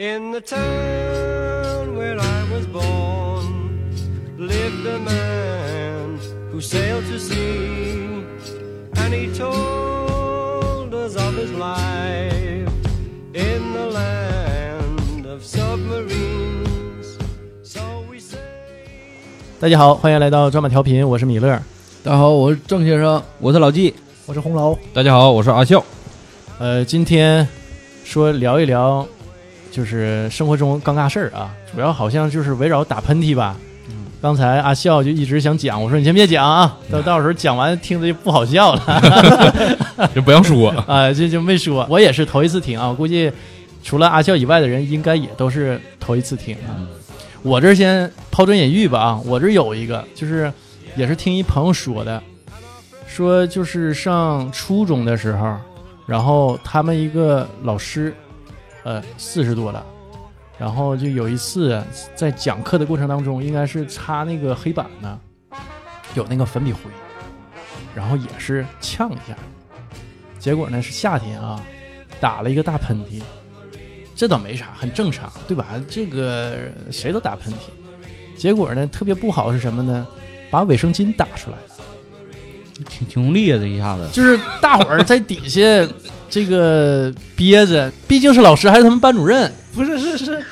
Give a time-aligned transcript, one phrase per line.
[0.00, 3.84] In the town where I was born
[4.38, 6.18] lived a man
[6.50, 8.24] who sailed to sea,
[8.96, 12.72] and he told us of his life
[13.34, 17.18] in the land of submarines.
[17.62, 18.38] So we say.
[19.60, 21.60] 大家好，欢迎来到专版调频，我是米勒。
[22.02, 23.92] 大家好，我是郑先生，我是老纪，
[24.24, 24.78] 我是红楼。
[24.94, 25.84] 大家好，我是阿笑。
[26.58, 27.46] 呃，今天
[28.02, 29.06] 说聊一聊，
[29.70, 33.56] 就是生活中尴尬事儿啊，主要好像就是围绕打喷嚏吧。
[34.22, 39.00] 刚才阿笑就一直想讲，我说你先别讲啊，到到时候讲完听着就不好笑了，
[40.14, 41.86] 就不要说， 啊，这就没说。
[41.88, 43.32] 我也是头一次听啊，我估计
[43.82, 46.76] 除了阿笑以外的人，应该也都是头一次听啊。
[47.42, 50.52] 我这先抛砖引玉吧啊，我这有一个，就是
[50.96, 52.22] 也是听一朋友说的，
[53.06, 55.56] 说就是上初中的时候，
[56.04, 58.14] 然后他们一个老师，
[58.82, 59.84] 呃，四十多了，
[60.58, 61.82] 然后就有一次
[62.14, 65.20] 在讲课的过程当中，应该是擦那个黑板呢，
[66.14, 66.80] 有那个粉笔灰，
[67.94, 69.36] 然后也是呛一下，
[70.38, 71.60] 结果呢是夏天啊，
[72.20, 73.22] 打了一个大喷嚏，
[74.16, 75.66] 这倒没啥，很正常，对吧？
[75.88, 77.56] 这个谁都打喷嚏，
[78.38, 80.06] 结果呢特别不好是什么呢？
[80.50, 81.56] 把卫生巾打出来。
[82.88, 84.08] 挺挺用力啊，这一下子。
[84.12, 85.60] 就是大伙儿在底下
[86.28, 90.44] 这个憋着，毕竟是老师，还是他们班主任不是是是，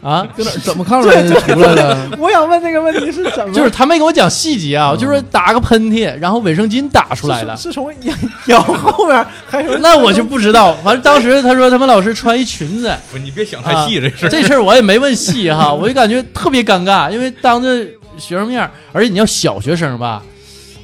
[0.00, 2.10] 啊， 搁哪怎么看出来就出来了？
[2.18, 3.54] 我想问这个问题是怎么？
[3.54, 7.56] 就是他没给我讲细节啊，就是打个喷嚏，然后卫生巾打出来了。
[7.56, 8.14] 是是从腰
[8.46, 9.78] 腰后面还是？
[9.82, 17.84] 那我就不知道，反正当时他说他们老师穿一裙子，不，你别想啊这事儿这事儿我也没问细哈，我就感觉特别尴尬，因为当着
[18.18, 20.22] 学生面儿，而且你要小学生吧，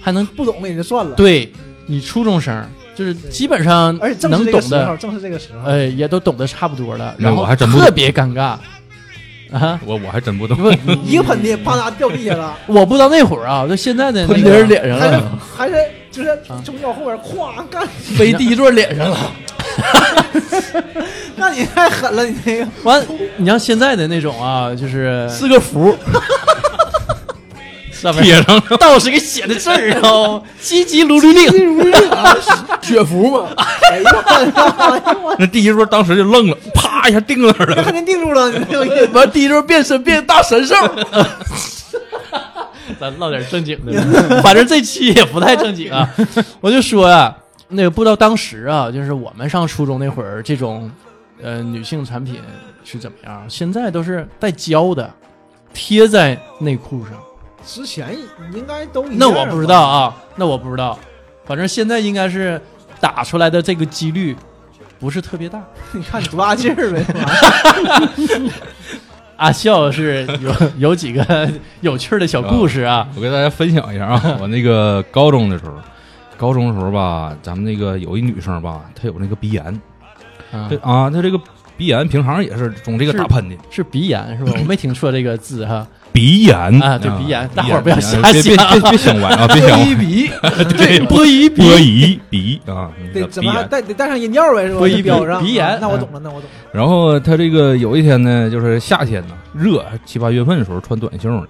[0.01, 1.53] 还能不懂的也就算了。，对
[1.87, 5.69] 你初中生，就是基本上而且正能懂是这个时候，的，正是这个时候。
[5.69, 8.57] 呃，也都懂得差不多了，然后我还真不特别尴尬
[9.53, 9.81] 啊。
[9.85, 10.57] 我我还真不懂。
[10.57, 10.71] 不，
[11.05, 15.75] 一个喷嚏，啪嗒掉地下了，我不知道那会儿啊，就现在的那喷个别人脸上还是了，还是
[16.11, 19.19] 就是从腰后边咵干，飞第一座脸上了。
[21.37, 23.03] 那你太狠了，你那个完，
[23.37, 25.97] 你像现在的那种啊，就是四个符，
[28.01, 31.93] 上面贴上了，道士给写的字儿啊，积极努力令，
[32.83, 33.49] 血符嘛。
[33.91, 37.77] 哎呦我我那第一桌当时就愣了，啪一下定那儿了。
[37.77, 39.07] 这肯定定住了，你这个意思。
[39.13, 40.75] 完第一桌变身变大神兽，
[42.99, 43.93] 咱唠点正经的，
[44.43, 46.09] 反正这期也不太正经啊。
[46.61, 47.35] 我就说呀、
[47.69, 50.91] 那个不知道当时啊，就是我们上初中那会儿，这种
[51.43, 52.41] 呃女性产品
[52.85, 53.45] 是怎么样？
[53.49, 55.11] 现在都是带胶的，
[55.73, 57.13] 贴在内裤上。
[57.65, 58.17] 之前
[58.53, 60.99] 应该都一样那我不知道啊，那我不知道，
[61.45, 62.61] 反正现在应该是
[63.01, 64.37] 打出来的这个几率
[64.99, 65.63] 不是特别大。
[65.93, 67.05] 你看你多大劲儿呗。
[69.37, 71.51] 阿笑是有有几个
[71.81, 75.73] 有趣儿的小故事啊， 我给大家分享一下啊，我那个高中的时候，
[76.37, 79.65] 高中的时候吧，咱们那个有一女生吧，她有那个鼻炎，
[80.53, 81.41] 啊对啊，她这个
[81.79, 84.53] 鼻炎平常也是总这个打喷嚏，是鼻炎是吧？
[84.59, 85.87] 我没听错这个字哈。
[86.13, 86.57] 鼻炎。
[86.83, 88.81] 啊对鼻炎大伙儿不要瞎别别想。
[88.81, 89.95] 别别想歪啊，别想歪。
[89.97, 90.31] 鼻，
[90.77, 93.69] 对，波一鼻波一 鼻啊，得怎么还鼻炎。
[93.69, 94.79] 带得带上音调呗，是吧？
[94.79, 95.43] 波一标上。
[95.43, 96.49] 鼻炎啊那我懂了，那我懂了。
[96.73, 101.47] 然后他这个有一天呢，就是夏天呢，热七八月份的时候穿短袖呢，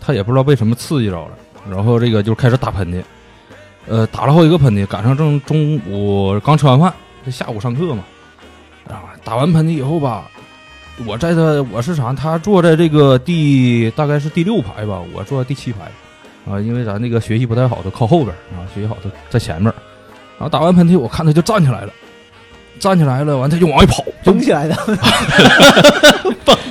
[0.00, 1.30] 他也不知道被什么刺激着了，
[1.70, 3.02] 然后这个就开始打喷嚏，
[3.88, 6.92] 呃，打了好几个喷嚏，赶上正中午刚吃完饭，
[7.24, 8.04] 这下午上课嘛，
[8.88, 10.28] 啊，打完喷嚏以后吧，
[11.04, 12.12] 我在他我是啥？
[12.12, 15.84] 他坐在这个第大概是第六排吧，我坐在第七排，
[16.50, 19.72] 啊，因为咱那个学习不太好，都靠后边啊，学习好的在前面，
[20.38, 21.92] 然后打完喷嚏，我看他就站起来了。
[22.78, 24.74] 站起来了，完他就往外跑，蹦起来的，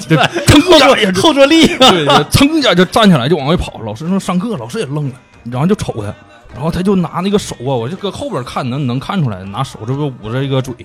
[0.07, 3.81] 就噌一下也后坐力啊，对，蹭一下就站起来就往外跑。
[3.83, 5.15] 老师说上课，老师也愣了，
[5.51, 6.13] 然后就瞅他，
[6.53, 10.75] 然后他就拿那个手啊，我就搁后边看能能看出来，拿手这个捂着一个嘴，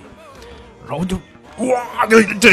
[0.89, 1.15] 然后就
[1.67, 2.51] 哇，就这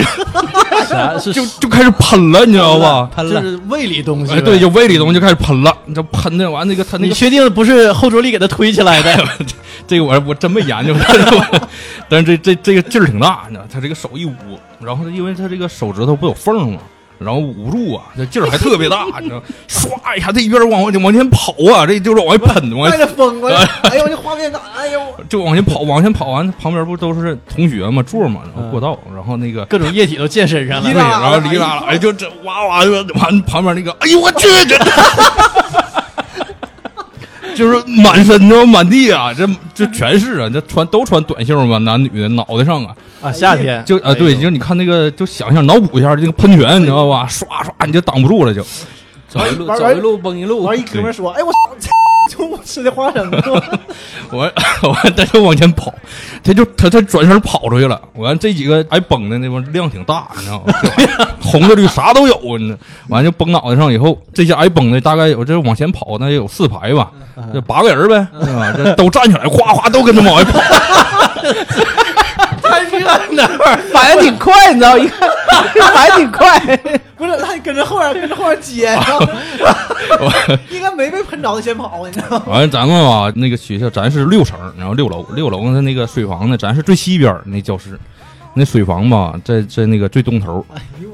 [0.87, 3.11] 啥 是就就开始喷了，你知道吧？
[3.15, 4.33] 喷了，就是胃里东西。
[4.33, 9.29] 哎，对，就胃里东西就开始喷了，你这喷的完那个他那你确定不是后坐力给他推起来的？
[9.87, 11.61] 这个我我真没研究，但 是
[12.09, 16.81] 但是这这这个劲儿挺大，你知道，他这个手一捂，然后因为他这个手指头不有缝吗？
[17.19, 23.49] 然后捂住啊，这劲儿还特别大， 你知道，唰一下，这一边往往往前跑啊，这就是往外喷，往外带着风，我
[23.91, 31.01] 哎呦，这画面感，哎呦，就往前跑，往前跑完，旁边不都是同学嘛，座嘛，然后过道，然后那个各种液体都溅身上对，了。
[31.01, 34.77] 然后离啦啦，哎，就这哇哇就完，旁边那个，哎呦我去，这
[37.59, 39.45] 就是满身都满地啊，这
[39.75, 43.85] 这全是啊，这穿都穿短袖嘛，男女的脑袋上啊，啊，夏天。
[43.85, 47.27] 就啊对，就你看那个，就想象脑补一下这个喷泉，你知道吧？
[47.29, 48.65] 唰唰你就挡不住了就。
[49.29, 51.51] 走一路走一路崩一路，完一哥们说：“哎我
[52.39, 53.29] 就我吃的花生。
[54.31, 54.45] 我
[54.83, 55.93] 我他就往前跑，
[56.45, 58.01] 他就他他转身跑出去了。
[58.15, 60.73] 完这几个挨崩的那帮量挺大，你知道吗？
[61.41, 67.11] 红的绿啥都有，你知道完就崩脑袋上以后，这些挨崩的大概有这往前跑，那也有四排吧，
[67.53, 68.73] 这八个人呗，是吧？
[68.77, 70.61] 这都站起来，哗哗都跟着往外跑。
[73.05, 73.49] 太热闹，
[73.93, 74.97] 反应挺快，你知道？
[74.99, 75.29] 一看
[75.95, 76.59] 反应挺快，
[77.17, 78.97] 不是，他跟着后边跟着后边接，
[80.71, 82.45] 应该没被喷着的先跑，你知道吗？
[82.47, 87.99] 完了，咱们吧，那个学校咱是六层，然后六楼，六楼的那个水房呢，咱是最西边儿那教室。
[88.59, 90.65] 那水房吧，在在那个最东头，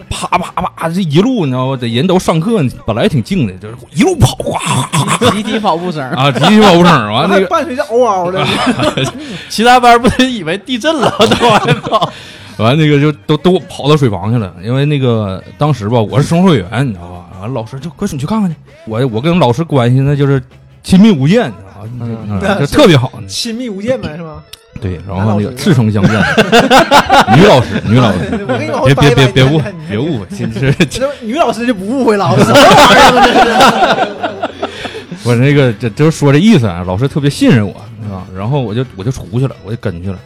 [0.09, 1.79] 啪啪啪，这一路你知道吧？
[1.81, 6.03] 这人都上课，本来挺静的，就是一路跑，哗集体跑步声。
[6.11, 8.45] 啊，集体跑步声，完了那个伴随着嗷嗷的，
[9.49, 12.13] 其他班不得以为地震了都往外跑？
[12.57, 17.41] 完那个就都都跑到水房去了，因为那个当时吧，我是生活委员，你知道吧？
[17.41, 18.57] 完老师就快说你去看看去。
[18.87, 20.43] 我我跟老师关系那就是
[20.83, 21.53] 亲密无间，
[21.99, 22.61] 你知道吧？
[22.61, 23.13] 就特别好。
[23.27, 24.43] 亲密无间呗，是吧？
[24.81, 26.13] 对，然后那个赤诚相见，
[27.37, 34.51] 女老师，女老师，我跟你往后别别别别误你看你看别误会， 这这这女老师就不误会了，什么玩意儿？
[35.25, 38.27] 我那个这就是说这意思啊，老师特别信任我，是吧？
[38.37, 40.19] 然后我就我就出去了，我就跟去了。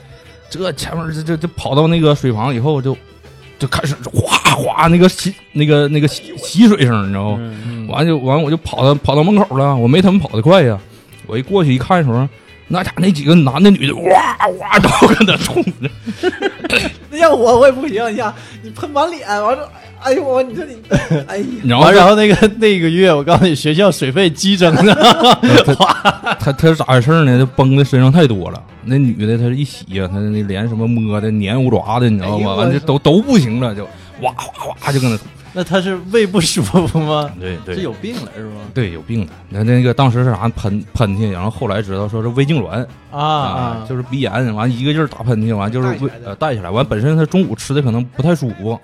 [0.51, 2.97] 这前面这这这跑到那个水房以后就，
[3.59, 7.39] 就开始哗哗那个洗那个那个洗洗水声，你知道吗？
[7.41, 10.77] 嗯完就完我就跑到跑到门口了，我没他们跑得快呀。
[11.27, 12.27] 我一过去一看的时候，
[12.69, 15.91] 那家那几个男的女的哇哇都跟那冲着，
[17.11, 18.33] 那要我我也不行，你想
[18.63, 19.67] 你喷满脸，完了，
[20.01, 20.77] 哎呦我，你说你，
[21.27, 24.95] 哎呀，然后完，然后那个 那个月，我告诉你，学校水费激增的，
[26.39, 27.39] 他他是咋回事呢？
[27.39, 28.63] 就崩的身上太多了。
[28.85, 32.55] 那女的她一洗呀、她那脸什么摸的黏糊爪的，你知道吗？
[32.55, 33.85] 完这都都不行了，就
[34.21, 35.25] 哇哇哇就跟那吐。
[35.59, 37.29] 那他是胃不舒服吗？
[37.41, 38.61] 对对是有病了是吗？
[38.73, 39.33] 对有病的。
[39.49, 48.79] 那那个当时是啥喷喷嚏，然后后来知道说是胃痉挛啊啊，就是鼻炎，完一个劲儿打喷嚏，完就是胃呃带起来，完本身他中午吃的可能不太舒服。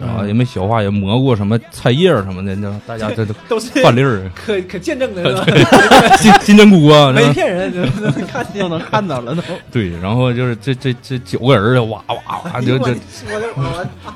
[0.00, 5.44] 啊，嗯也没消化，也蘑菇什么菜叶儿什么的，你知道大家这都 都是饭粒儿，可可见证的？
[6.18, 7.72] 金金针菇啊，没骗人，
[8.30, 9.42] 看见都能看到了都。
[9.72, 12.94] 对，然后就是这这这九个人儿哇哇哇就就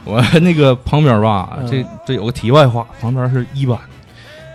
[0.05, 3.79] 我那个旁边吧，嗯这这有个题外话，旁边是一班，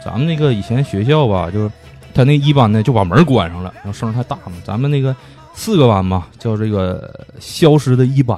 [0.03, 1.71] 咱们那个以前学校吧，就是
[2.13, 4.53] 他那一班呢就把门关上了，然后声儿太大嘛。
[4.63, 5.15] 咱们那个
[5.53, 8.37] 四个班嘛，叫这个消失的一班，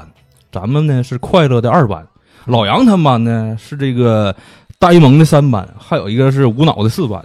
[0.51, 2.05] 咱们呢是快乐的二班，
[2.47, 4.35] 老杨他们班呢是这个
[4.79, 7.23] 呆萌的三班，还有一个是无脑的四班。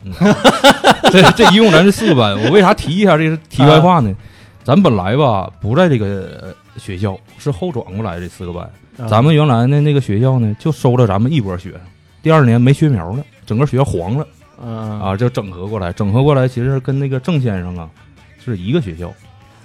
[1.10, 2.38] 这这一共咱是四个班。
[2.44, 4.14] 我为啥提一下这个题外话呢？
[4.64, 8.62] 咱本来吧不在这个呃学校，是后转过来这四个班。
[8.98, 11.80] 啊咱们原来的那个学校呢，就收了咱们一波学生，
[12.22, 14.26] 第二年没学苗了，整个学校黄了
[14.62, 17.88] 嗯啊，就整合过来，整合过来其实跟那个郑先生啊
[18.44, 19.12] 是一个学校，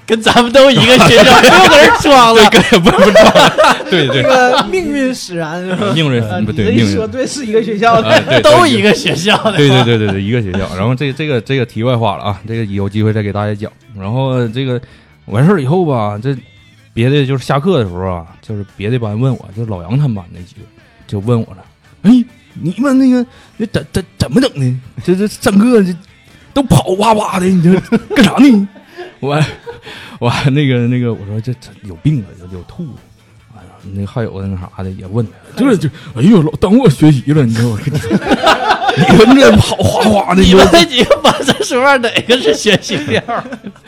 [0.07, 2.49] 跟咱们都一个学校，没有个人装了。
[2.49, 5.91] 对不不知道，对对这个命运使然是吧？
[5.93, 8.01] 命运不对命运，说对，是一个学校
[8.41, 10.59] 都一个学校的，对对对对对，一个学校。
[10.77, 13.69] 然后这这个这个题外话了啊，这个有机会再给大家讲。
[13.99, 14.81] 然后这个
[15.25, 16.33] 完事儿以后吧，这
[16.93, 20.61] 别的就是下课的时候啊，就是别的班问我，就老杨他们班那几个
[21.05, 21.57] 就问我了，
[22.03, 23.25] 哎，你们那个
[23.57, 24.73] 那怎怎怎么整的？
[25.03, 25.93] 这这上课这
[26.53, 27.77] 都跑哇哇的，你这
[28.15, 28.69] 干啥呢？
[29.19, 29.39] 我
[30.19, 32.87] 我那个那个我说这这有病啊，有有吐。
[33.55, 37.79] 哎呀，那还有那啥的也问，就是就哎呦老耽误我学习了，你知道吗？
[38.97, 43.21] 你们这跑哗哗的，你就们那几个班在说话哪个是学习料？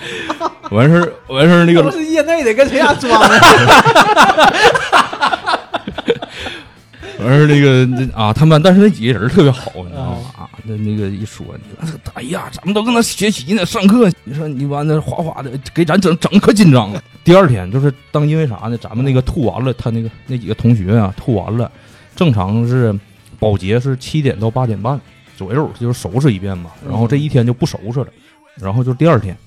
[0.69, 3.29] 完事儿完事儿那都个是业内的，跟谁家装的？
[7.19, 10.38] 完事儿那个那啊，他们但是那几个人特别好，你知道吗？
[10.77, 17.03] 那个一说，你哎呀，咱们都跟那学习呢，上课，你说你完了哗哗的，给咱整整可紧张了。
[17.23, 18.77] 第二天就是当因为啥呢？
[18.77, 21.71] 咱们那个吐完了，他那个那几个同学啊吐完了，
[22.15, 22.97] 正常是
[23.39, 24.99] 保洁是七点到八点半
[25.37, 26.71] 左右，就是收拾一遍嘛。
[26.87, 28.07] 然后这一天就不收拾了，
[28.55, 29.37] 然后就第二天，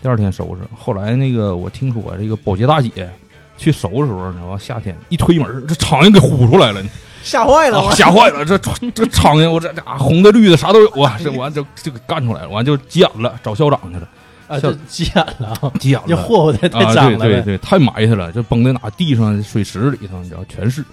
[0.00, 0.62] 第二天收拾。
[0.76, 3.08] 后来那个我听说这个保洁大姐
[3.56, 4.58] 去收拾时候，你知道吧？
[4.58, 6.82] 夏天一推门，这苍蝇给呼出来了。
[7.24, 8.44] 吓坏了，吓坏了！
[8.44, 11.18] 这这苍蝇，我这家红的绿的啥都有啊！
[11.22, 14.08] 这完就就给干出来了，完就急眼了，找校长去了，
[14.46, 16.06] 啊，这急眼了啊， 急眼了。
[16.06, 17.24] 这霍霍的太啊，脏了呗。
[17.24, 20.84] 对对对，太埋汰了，就崩在哪地上、水池里头，你知道全是。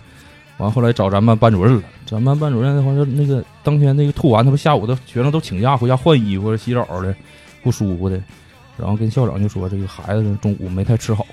[0.57, 7.13] 完后来找咱班班主任了，咱班班主任的话，就那个当天那个吐完，他不下午的学生都请假回家换衣服、洗澡的。
[7.63, 8.19] 不舒服的，
[8.75, 11.23] 然后跟校长就说这个孩子中午没太吃好，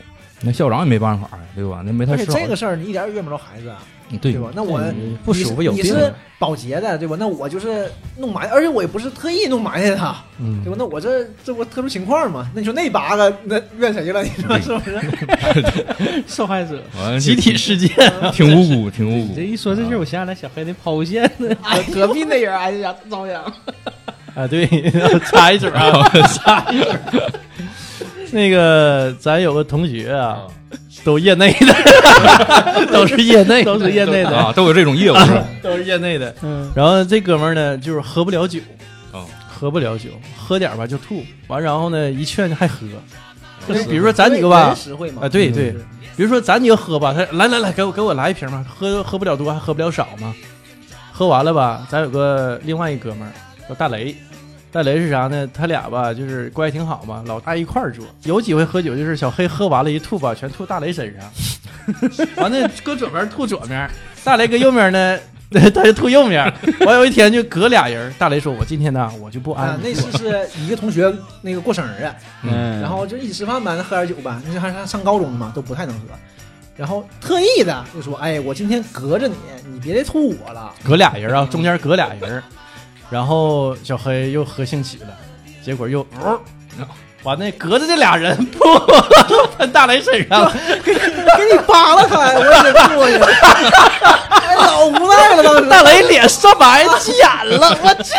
[0.41, 1.83] 那校长也没办法呀，对吧？
[1.85, 3.79] 那没太而且，这个事儿你一点儿也怨不着孩子啊，
[4.11, 4.51] 嗯对对吧？
[4.55, 4.81] 那我
[5.25, 7.17] 不舒服有病你是保洁的，对吧？
[7.19, 10.77] 那我就是弄埋，而且我也不是特意弄埋汰他，嗯对吧？
[10.79, 12.49] 那我这这不特殊情况嘛？
[12.55, 14.23] 那你说那八个那怨谁了？
[14.23, 16.23] 你说是不是？
[16.29, 16.81] 受害者。
[17.19, 17.91] 集体事件，
[18.33, 19.43] 挺无辜，挺无辜这。
[19.43, 21.49] 一说这事儿，我想起来小黑那抛物线呢，
[21.93, 23.43] 隔壁那人哎呀遭殃。
[24.35, 24.69] 啊，对，
[25.27, 26.93] 插一嘴啊，插一嘴。
[28.33, 30.43] 那个，咱有个同学啊，
[31.05, 35.17] 都业内的， 都是业内，都是业内的，啊，都有这种业务？
[35.63, 36.35] 都是业内的。
[36.43, 38.61] 嗯，然后这哥们儿呢，就是喝不了酒，
[39.13, 42.87] 哦喝不了酒，喝点儿吧就吐，完然后呢一劝还喝。
[43.89, 45.75] 比如说咱几个吧，实惠嘛啊，对对，
[46.17, 50.35] 比如说咱几个喝吧，他来来来，给我给我来一瓶嘛，喝喝不了多，还喝不了少嘛。
[51.13, 53.33] 喝完了吧，咱有个另外一哥们儿
[53.69, 54.15] 叫大雷，
[54.71, 55.49] 大雷是啥呢？
[55.53, 58.03] 他俩吧就是关系挺好嘛，老大一块儿住。
[58.25, 61.31] 有几回喝酒就是小黑喝完了，一吐吧，全吐大雷身上，
[62.37, 63.89] 完了 搁左边吐左面，
[64.25, 65.19] 大雷搁右面呢。
[65.73, 66.45] 他就吐右面，
[66.85, 71.11] 完有一天就隔俩人，大雷说：“我今天呢，我就不安啊，那次是一个同学
[71.41, 72.07] 那个过生日，
[72.45, 76.09] 嗯然后就一起吃饭吧，喝点酒吧，那时还上上高中嘛，都不太能喝。
[76.77, 79.35] 然后特意的就说：“哎，我今天隔着你，
[79.73, 80.71] 你别再吐我了。
[80.85, 82.43] 隔俩人啊，中间隔俩人，
[83.11, 85.07] 然后小黑又喝兴起了，
[85.65, 86.39] 结果又，哦
[87.21, 88.65] 把那隔着这俩人扑
[89.59, 90.53] 喷 大雷身上了，
[90.85, 93.19] 给你扒拉开，我也得过去，
[94.47, 95.69] 哎老无奈了，当时。
[95.69, 98.15] 大雷脸煞白急眼了，我去！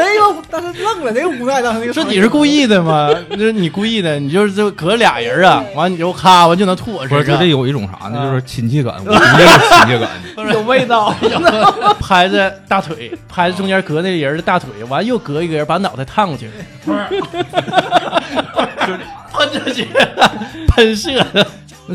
[0.00, 3.10] 就贼又当时愣了，贼无奈，当时那个说你是故意的 吗？
[3.30, 8.30] 就是你故意的，你就是就隔俩人啊，完你就咔完就能吐我身上就这，有一种啥呢？
[8.30, 10.08] 就是亲切感，我觉得是亲切感。
[10.52, 11.14] 有味道。
[12.00, 16.50] 拍着大腿，拍着中间隔那人的大腿，完又隔一个人把脑袋探过去，
[16.86, 16.98] 就是
[19.32, 19.86] 喷出去，
[20.68, 21.46] 喷射的，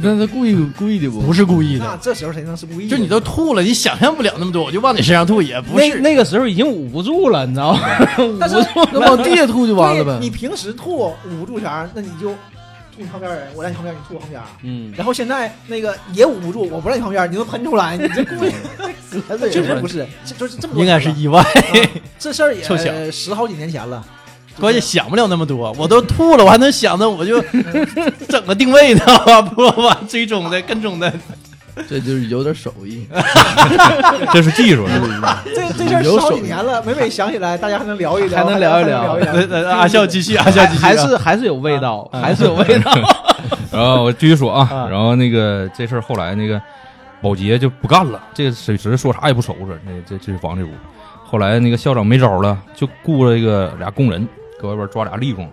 [0.02, 1.22] 那他是故意故意的不？
[1.22, 1.98] 不是故意的那。
[1.98, 2.96] 这时候谁能是故意的？
[2.96, 6.00] 就你都吐了，你想象不了那么多，我就往你身上吐，也不那是。
[6.02, 7.80] 那个时候已经捂不住了，你知道吗？
[8.40, 8.56] 但是
[8.92, 10.18] 那往地下吐就完了呗。
[10.20, 14.42] 你平时吐捂不住前儿，那你就吐你旁边人，我在你旁边，你吐我旁边。
[14.64, 18.52] 嗯，然后现在那个也捂不住，我不在你旁边，你能喷出来，你这故意
[19.30, 21.44] 隔着确实不是，这就是这么多应该是年了意外，
[22.20, 24.06] 这事儿凑巧也十好几年前了。
[24.60, 27.42] 关键想不了那么多，我都吐了，我还能想着我就
[28.30, 29.02] 整个定位呢，
[29.54, 31.12] 不完追踪的跟踪的，
[31.90, 33.06] 这就是有点手艺。
[34.32, 34.88] 这是技术，
[35.54, 39.70] 这这事儿十好几年了，每每想起来，大家还能聊一聊，还能聊一聊还能聊一聊。
[39.70, 42.94] 阿笑继续，阿笑继续啊，还是还是有味道，还是有味道。
[43.72, 46.62] 然后我继续说啊啊，然后那个这事儿后来那个
[47.22, 50.70] 保洁就不干了，这个水池说啥也不收拾，那这这房这屋。
[51.28, 54.26] 后来那个校长没招了，就雇了一个俩工人
[54.60, 55.50] 搁外边抓俩立功，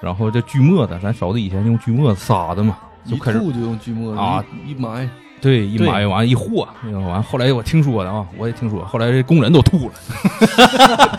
[0.00, 5.08] 然后这锯末子，咱嫂子以前用锯末子撒的嘛，就开始吐就用锯末子啊，一一埋。
[5.40, 6.64] 对一埋完一和，
[7.08, 9.94] 完后来我听说的啊，我也听说，后来这工人都吐了，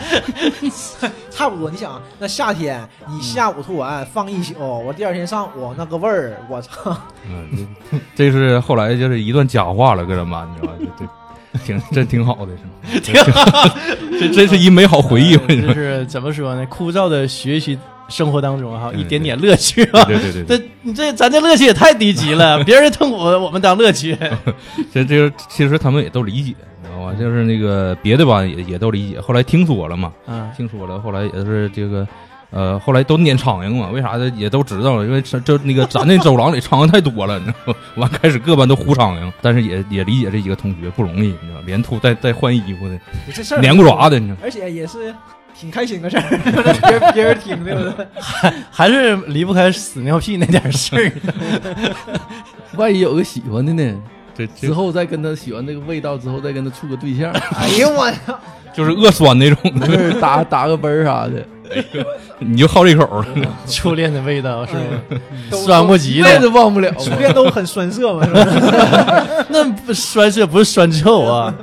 [1.30, 6.96] 差不多，你想，那夏天你下午吐完放一宿，我第二天上午那个味儿，我操！
[7.28, 7.68] 嗯，
[8.14, 10.78] 这这是后来就是一段假话了，搁这妈，你知道吗？
[10.78, 11.10] 这这
[11.64, 13.00] 挺真挺好的，是吗？
[13.02, 13.68] 挺好，
[14.18, 15.36] 这真是一美好回忆。
[15.36, 16.66] 就是怎么说呢？
[16.66, 20.04] 枯燥的学习生活当中哈，嗯一点点乐趣啊。
[20.04, 24.16] 对对对对，这你这咱这乐趣也太低级了，别人痛苦我们当乐趣。
[24.92, 27.12] 这这个其实他们也都理解，你知道吧？
[27.18, 29.20] 就是那个别的吧，也也都理解。
[29.20, 32.06] 后来听说了嘛，嗯，听说了，后来也是这个。
[32.54, 34.28] 呃，后来都撵苍蝇嘛，为啥的？
[34.36, 37.74] 也都知道了，因为这这那个咱那走廊里苍蝇太多了，你知道吗？
[37.96, 42.96] 完开始各班都呼苍蝇，但是也也理解这几个同学不容易，你知道吧，连吐带带换衣服的，
[43.34, 44.38] 这事儿连裤衩的，你知道。
[44.40, 45.12] 而且也是
[45.58, 46.22] 挺开心的事儿，
[46.80, 48.54] 别人别人听的，还？
[48.70, 51.12] 还是离不开屎尿屁那点事儿。
[52.78, 54.00] 万一有个喜欢的呢？
[54.36, 58.38] 这这之后再跟他喜欢这个味道，之后再跟他处个对象，哎呦我 操！
[58.72, 61.46] 就是恶酸那种，就是打打个啵儿啥的，
[62.38, 63.24] 你就好这口儿。
[63.66, 64.82] 初恋的味道是吗？
[65.50, 66.90] 酸不及的，那是忘不了。
[66.94, 69.44] 初恋都很酸涩嘛，是吧？
[69.48, 71.54] 那不酸涩不是酸臭啊。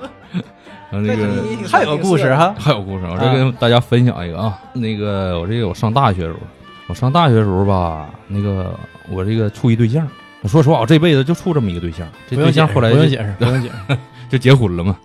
[0.90, 1.28] 然 后那个
[1.70, 4.60] 还有个故事哈，还有故事，我再跟大家分享一个啊。
[4.74, 6.40] 那个我这个我上大学的时候，
[6.88, 8.74] 我上大学的时候吧，那个
[9.10, 10.08] 我这个处一对象，
[10.46, 12.08] 说实话，我这辈子就处这么一个对象。
[12.30, 13.98] 这对象后来不用解释，不用解释。
[14.30, 14.98] 就结婚了嘛。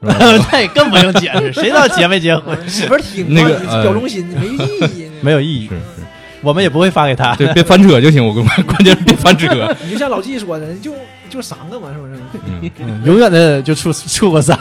[0.52, 2.56] 那也更不用解释，谁知道结没结婚？
[2.68, 4.56] 是不是听那个呃表忠心没意
[4.96, 5.10] 义。
[5.20, 6.06] 没有意义是，是，
[6.40, 7.34] 我们也不会发给他。
[7.36, 8.26] 对，别翻车就行。
[8.26, 9.76] 我跟关键是别翻车。
[9.84, 10.94] 你就像老纪说的，就
[11.28, 12.12] 就三个嘛，是不是？
[12.46, 14.58] 嗯，嗯永远的就处处过仨。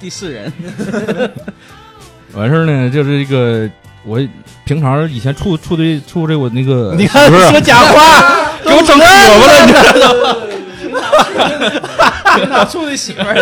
[0.00, 0.50] 第四人，
[2.32, 3.68] 完事儿呢，就是一个
[4.04, 4.18] 我
[4.64, 10.36] 平常以前处处对处这我那个你看说假话，给我整胳膊了，你知道吗？
[12.48, 13.34] 哪处的媳妇儿？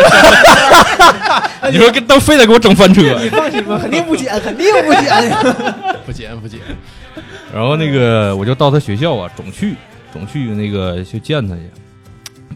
[1.70, 3.02] 你说跟都非得给我整翻车。
[3.20, 5.36] 你放心吧，肯定不减，肯定不减。
[6.06, 6.60] 不减不减，
[7.54, 9.76] 然后那个我就到他学校啊，总去
[10.12, 11.60] 总去那个去见他去，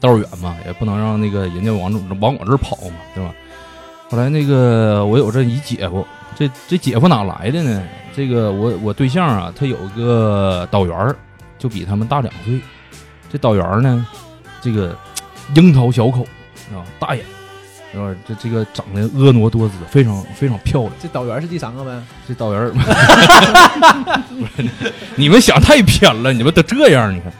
[0.00, 3.32] 道远嘛，也不能让那个人家往这往我这儿跑嘛，对吧？
[4.10, 7.82] 后来那个我有这一姐夫，这这姐夫哪来的呢？
[8.14, 11.14] 这个我我对象啊，他有个导员儿，
[11.58, 12.60] 就比他们大两岁。
[13.30, 14.06] 这导员儿呢，
[14.60, 14.96] 这个
[15.54, 16.26] 樱桃小口
[16.74, 17.24] 啊，大眼，
[17.92, 18.14] 是吧？
[18.26, 20.92] 这这个长得婀娜多姿，非常非常漂亮。
[21.00, 21.90] 这导员是第三个呗？
[22.26, 22.70] 这导员儿，
[24.30, 24.68] 不是
[25.14, 27.32] 你们想太偏了，你们都这样，你看。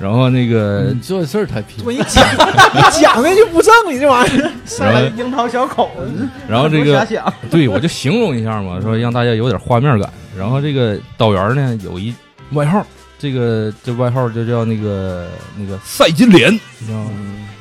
[0.00, 1.92] 然后那个你做的事儿太偏我。
[1.92, 2.26] 一讲，
[2.74, 4.52] 你讲的就不正，你这玩意儿。
[4.80, 5.92] 然后樱桃小口，
[6.48, 10.12] 然后这个 瞎想，对我就形容一下嘛，说让大家有点画面感。
[10.36, 12.12] 然后这个导员呢有一
[12.50, 12.84] 外号，
[13.16, 17.10] 这个这外号就叫那个那个赛金莲，你知道吗？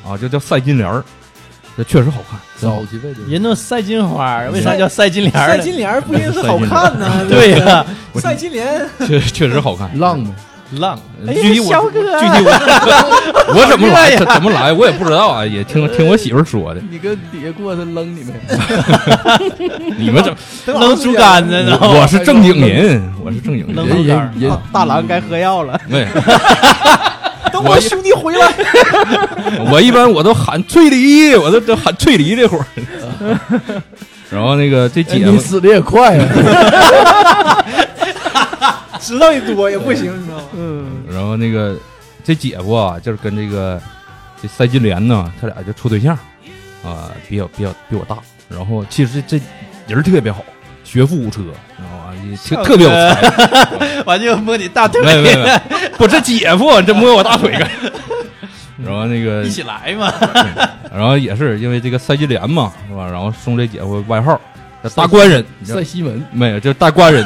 [0.07, 1.03] 啊，就叫赛金莲儿，
[1.77, 5.33] 这确实好看，早期呗，人都赛金花，为啥叫赛金莲？
[5.33, 9.89] 赛金莲不一定是好看呢， 对呀，赛金莲确确实好看。
[9.99, 10.33] 浪嘛，
[10.79, 12.51] 浪，哎呀具体我具体我
[13.53, 16.81] 我怎么来怎怎么来我也不知道啊，也听听我媳妇儿说的。
[16.89, 18.33] 你跟底下过他扔你们，
[19.97, 20.37] 你们怎么？
[20.79, 21.77] 扔竹竿子，呢？
[21.81, 24.51] 我是正经人，我是正经人。
[24.71, 26.21] 大郎该喝药了，没，等
[27.69, 28.53] 我兄弟回来，
[29.71, 32.65] 我一般我都喊翠梨，我都都喊翠梨这会儿。
[34.29, 36.27] 然后那个这姐夫，你死的也快啊！
[38.99, 40.43] 知道的多也不行，你知道吗？
[40.53, 41.77] 嗯，然后那个
[42.23, 43.81] 这姐夫啊，就是跟这个
[44.41, 46.17] 这赛金莲呢，他俩就处对象
[46.83, 48.17] 啊，比较比较比我大。
[48.47, 49.45] 然后其实这这
[49.95, 50.43] 人特别好，
[50.83, 51.47] 学富五车，知
[51.83, 52.10] 道吧？
[52.29, 54.03] 也特特别有才。
[54.05, 55.61] 完就摸你大腿，没没没，
[55.97, 57.69] 不，这姐夫这摸我大腿干。
[58.83, 60.11] 然后那个一起来嘛。
[60.93, 63.07] 然后也是因为这个赛金莲嘛，是吧？
[63.09, 64.39] 然后送这姐夫外号
[64.83, 66.59] 叫大官人，赛西门，没有？
[66.59, 67.25] 就大官人，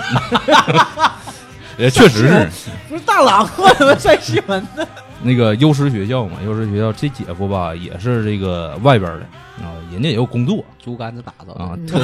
[1.78, 2.50] 也确实是
[2.89, 3.74] 不是大郎吗？
[3.78, 4.86] 怎么赛西门呢？
[5.21, 9.21] 那个优师学校嘛，优师学校这姐夫吧也是这个外边的
[9.65, 11.99] 啊，人家也有工作竹竿子打的啊，特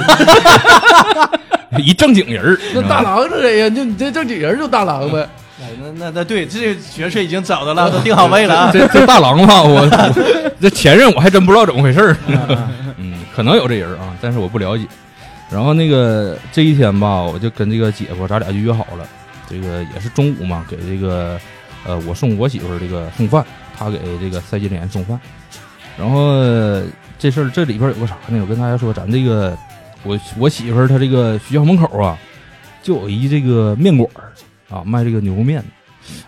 [1.80, 3.70] 一正经人儿 那大郎郎是谁呀？
[3.70, 5.28] 就你这正经人就大郎呗。
[5.62, 8.72] 哎那那那对，这角色已经找到了，都定好位了啊。
[8.74, 12.18] 这这大郎吧， 我我这前任我还真不知道怎么回事儿，
[12.98, 14.86] 嗯，可能有这人儿啊，但是我不了解。
[15.52, 19.06] 然后那个这一天吧，我就跟这个姐夫咱俩就约好了，
[19.48, 21.40] 这个也是中午嘛，给这个
[21.86, 25.20] 呃我送我媳妇儿这个送饭，她给这个赛金莲送饭。
[25.98, 26.86] 然后呃
[27.20, 28.40] 这事儿这里边有个啥呢？
[28.42, 29.58] 我跟大家说，咱这个
[30.04, 32.18] 我我媳妇儿她这个学校门口啊，
[32.82, 34.32] 就有一这个面馆儿
[34.76, 35.66] 啊，卖这个牛肉面的。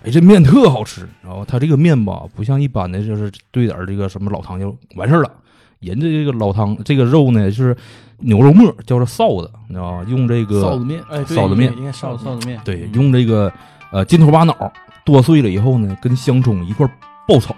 [0.03, 5.31] 哎，这面特好吃，然后它这个面吧，不像一般的，就是兑点儿这个什么老汤就完事儿了。
[5.79, 7.75] 人家这个老汤，这个肉呢是
[8.19, 10.05] 牛肉末，叫做臊子，你知道吧？
[10.07, 13.51] 用这个臊子面，哎，臊子面应该臊子臊子面，对，用这个
[13.91, 14.71] 呃筋头巴脑
[15.05, 16.91] 剁碎了以后呢，跟香葱一块儿
[17.27, 17.55] 爆炒，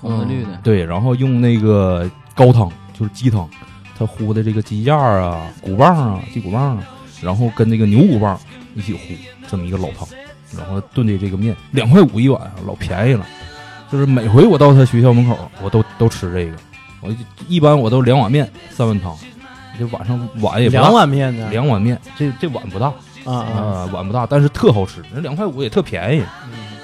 [0.00, 3.48] 红的绿的，对，然后用那个高汤，就是鸡汤，
[3.98, 6.84] 它烀的这个鸡架啊、骨棒啊、鸡骨棒啊，
[7.22, 8.38] 然后跟那个牛骨棒
[8.74, 9.16] 一起烀，
[9.48, 10.06] 这么一个老汤，
[10.56, 13.26] 然后炖的这个面两块五一碗啊，老便宜了。
[13.90, 16.56] 就是每回我到他学校门口，我都都吃这个，
[17.00, 17.16] 我就
[17.48, 19.16] 一般我都两碗面三碗汤，
[19.78, 22.88] 这晚上碗也不大两碗面呢，两碗面，这这碗不大
[23.24, 23.56] 啊啊。
[23.56, 26.18] 啊、碗不大，但是特好吃，那两块五也特便宜。
[26.18, 26.77] 然后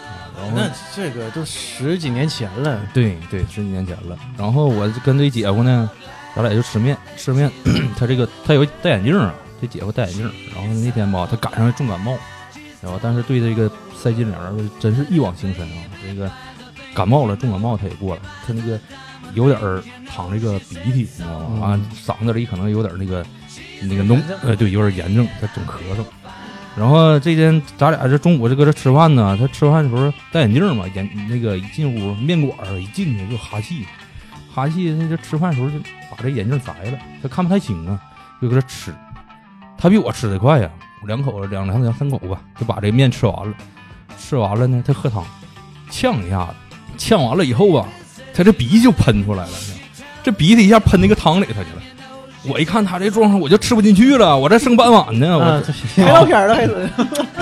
[0.55, 4.19] 那这个都十几年前了，对对，十几年前了。
[4.37, 5.89] 然后我就跟这姐夫呢，
[6.35, 7.51] 咱俩就吃面，吃面。
[7.99, 10.31] 他这个他有戴眼镜啊，这姐夫戴眼镜。
[10.55, 12.17] 然后那天吧，他赶上重感冒，
[12.83, 15.85] 然后但是对这个赛金莲真是一往情深啊。
[16.07, 16.31] 这个
[16.95, 18.79] 感冒了，重感冒他也过了，他那个
[19.35, 21.67] 有点儿淌这个鼻涕，你知道吗？
[21.67, 23.25] 啊，嗓子里可能有点那个
[23.83, 26.05] 那个脓，呃，对，有点炎症，他总咳嗽。
[26.77, 33.87] 然后这天咱俩这中午就搁这吃饭呢，他吃饭的时候戴眼镜嘛，眼那个一进屋面馆一进去就哈气，
[34.53, 35.79] 哈气，他就吃饭的时候就
[36.11, 38.01] 把这眼镜摘了，他看不太清啊，
[38.43, 38.93] 就搁这吃。
[39.79, 40.69] 他比我吃的快呀，
[41.07, 43.55] 两口子两两两三口吧，就把这面吃完了。
[44.19, 45.25] 吃完了呢，他喝汤，
[45.91, 46.55] 呛一下子，
[46.99, 47.87] 呛完了以后啊，
[48.35, 49.53] 他这鼻就喷出来了，
[50.25, 51.83] 这鼻涕一下喷那个汤里头去了。
[52.47, 55.63] 我一看他这状况，我就吃不进去了，我这剩半碗呢，啊
[55.97, 56.89] 我，拍照 片了还是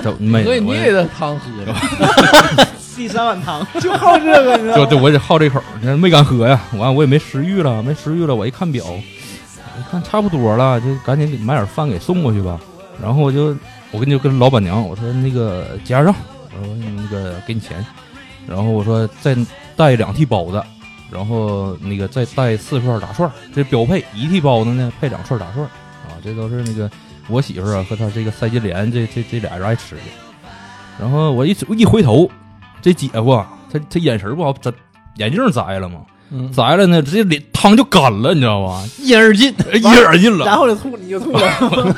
[0.02, 4.84] 这没所以你我也得汤喝了， 第三碗汤， 就好这个，你知道吗？
[4.84, 5.60] 就对我也好这口，
[5.98, 6.60] 没敢喝呀。
[6.76, 8.34] 完我也没食欲了，没食欲了。
[8.34, 12.60] 我一看表，我一看差不多了，就赶紧给买点饭给送过去吧。
[13.02, 13.56] 然后我就
[13.90, 16.14] 我跟就跟老板娘我说那个结账，
[16.60, 17.84] 我说那个给你钱，
[18.46, 19.36] 然后我说再
[19.74, 20.62] 带两屉包子，
[21.12, 26.90] 然后那个再带四串大串，这标配一屉包子呢配两串大串啊，这都是那个
[27.28, 30.00] 我媳妇儿啊和她这个赛金莲这这这俩人爱吃的。
[30.98, 32.30] 然后我一一回头，
[32.80, 34.72] 这姐夫啊他他眼神不好，这
[35.16, 38.82] 眼镜摘了嘛，嗯，摘了呢，直接脸汤就干了，你知道吧？
[38.98, 41.40] 一饮而尽，一饮而尽了，然后就吐，你就吐了。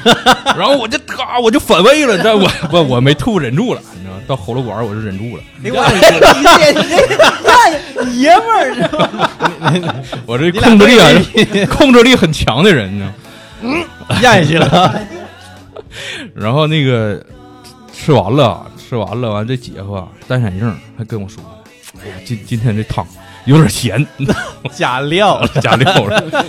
[0.56, 5.96] 然后我就嘎，我就反胃了，你知道我我 我没吐，忍住了，你知道到喉咙管我就忍住了，哎我你
[6.40, 7.53] 你这
[8.04, 9.30] 爷们儿，知道吗
[10.26, 14.16] 我这控制力很 控制力很强的人，你知道。
[14.20, 15.00] 咽下去了。
[16.34, 17.24] 然后那个
[17.92, 21.42] 吃完了，吃完了，完这姐夫啊戴上眼镜还跟我说
[22.02, 23.06] ：“哎呀，今今天这汤
[23.44, 24.04] 有点咸，
[24.74, 26.44] 加料了，加料了。”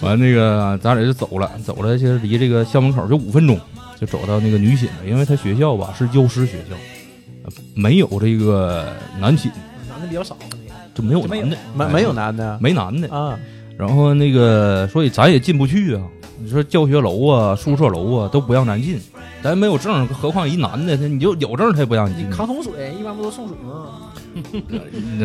[0.00, 3.60] 完那个咱俩就走了，走了，其实离这个校门口就五分钟，
[4.00, 6.76] 就走到那个女寝了，因为他学校吧是幼师学校，
[7.44, 8.86] 呃没有这个
[9.20, 9.50] 男寝，
[9.90, 10.36] 男的比较少，
[10.98, 13.08] 就没有男的，哎没没有男的没男的。
[13.14, 13.38] 啊？
[13.78, 16.02] 然后那个，所以咱也进不去啊。
[16.40, 19.00] 你说教学楼啊、宿舍楼啊都不让咱进，
[19.42, 22.32] 咱没有证，何况一男的，他你就有证他也不让你进你。
[22.32, 23.86] 扛桶水，一般不都送水吗？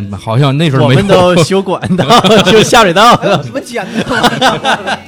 [0.09, 0.89] 那 好像那时候我。
[0.89, 2.05] 们都修管道，
[2.45, 4.99] 修下水道，什么尖的，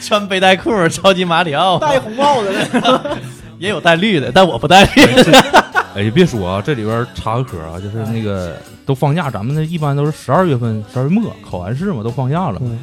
[0.00, 3.16] 穿背带裤，超级马里奥，戴红帽子的，
[3.58, 5.64] 也有戴绿的，但我不戴绿的。
[5.94, 12.60] 哎，别说啊，这里边插个科啊，就是那个都放假，咱们那一般都是十二月份、十二月末考完试嘛，都放假了。
[12.62, 12.78] 嗯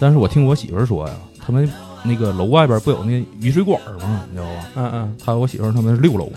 [0.00, 1.70] 但是我听我媳妇儿说呀，他们
[2.02, 4.24] 那个楼外边不有那雨水管吗？
[4.28, 4.64] 你知道吧？
[4.74, 6.30] 嗯嗯，他我媳妇儿他们是六楼，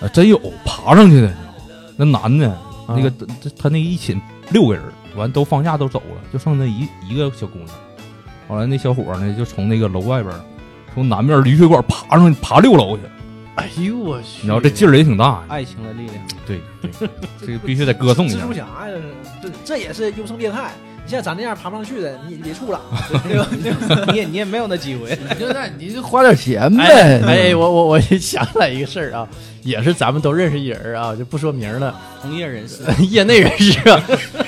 [0.00, 1.32] 啊，真有爬上去的？
[1.96, 3.08] 那男的，那个
[3.40, 4.20] 这他那一寝
[4.50, 4.82] 六个人，
[5.14, 7.68] 完都放假都走了，就剩那一一个小姑娘。
[8.48, 10.40] 后来那小伙儿呢，就从那个楼外边儿，
[10.92, 13.02] 从南面雨水管爬上去，爬六楼去，
[13.60, 14.46] 哎呦我去！
[14.46, 15.44] 然后这劲儿也挺大。
[15.48, 16.16] 爱情的力量。
[16.46, 16.60] 对
[16.98, 17.08] 对，
[17.46, 18.52] 这个必须得歌颂一下蜘蛛。
[18.54, 18.94] 侠呀，
[19.42, 20.70] 这这这也是优胜劣汰。
[21.04, 22.80] 你像咱这样爬不上去的，你也别处了，
[23.28, 23.48] 对吧？
[23.62, 25.18] 对吧 你也你也没有那机会。
[25.28, 27.26] 你就那你就 花点钱哎呗。
[27.26, 29.28] 哎，我我我想起来一个事儿啊，
[29.62, 34.02] 也是咱们都认识一人啊，就不说名了，从业人士，业内人士啊，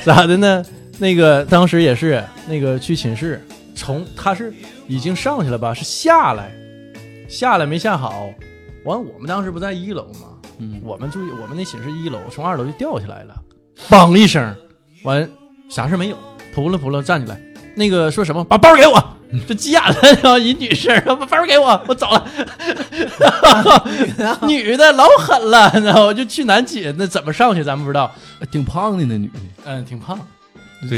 [0.05, 0.65] 咋的呢？
[0.99, 3.45] 那个当时也是那个去寝室，
[3.75, 4.53] 从他是
[4.87, 6.53] 已经上去了吧，是下来，
[7.29, 8.31] 下来没下好，
[8.85, 10.29] 完我们当时不在一楼吗？
[10.59, 13.35] 嗯，我们注意，我们那寝室一楼，从二楼就掉下来了，
[13.89, 14.55] 梆一声，
[15.03, 15.29] 完
[15.69, 16.17] 啥事没有，
[16.55, 17.41] 扑棱扑棱站起来，
[17.75, 19.03] 那个说什么把包给我，
[19.49, 22.25] 就急眼了， 然后一女生把包给我，我走了，
[24.47, 28.11] 女的老狠了，然后就去南寝，那怎么上去咱们不知道，
[28.51, 30.19] 挺胖的那女的，嗯，挺胖，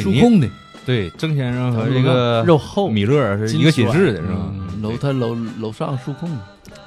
[0.02, 0.48] 数控的，
[0.84, 4.34] 对，郑先生和这个肉厚，米勒是一个寝室的，是吧？
[4.52, 6.38] 嗯，楼他楼楼上数控的，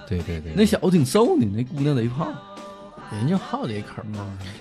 [0.08, 2.28] 对对对，那小子挺瘦的，那姑娘贼胖，
[3.12, 4.02] 人就好这一口，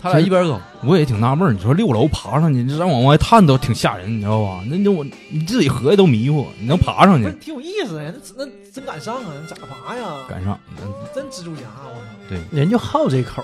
[0.01, 0.61] 他俩一边走。
[0.85, 4.63] 我也挺纳闷儿，你说六楼爬上去，你让往外探都挺吓人，你知道吧？
[4.67, 8.13] 那那我你自己合计都迷糊，你能爬上去挺有意思呀？
[8.37, 9.33] 那那真敢上啊？
[9.49, 10.05] 咋爬呀？
[10.29, 12.29] 敢上，嗯真蜘蛛侠，我操！
[12.29, 13.43] 对人就好这口，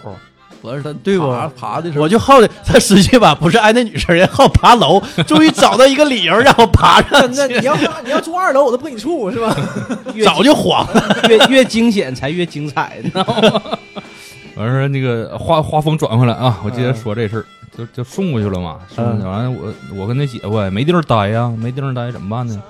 [0.63, 9.55] 我是他对不爬爬的时候，我就好的，他实际吧不是挨那女生，人好爬楼，终于找到一个理由让我爬上去，那，你要 你要住二楼，我都不给你处，是吧？
[10.25, 11.17] 早就黄了。
[11.29, 13.63] 越越惊险才越精彩，你知道吗？
[14.55, 17.45] 完事儿那个话话锋转回来啊，我接着说这事儿，
[17.77, 22.63] 就就送过去了嘛，送过去完了我我跟那姐夫也没地儿待呀，没地儿待怎么办呢？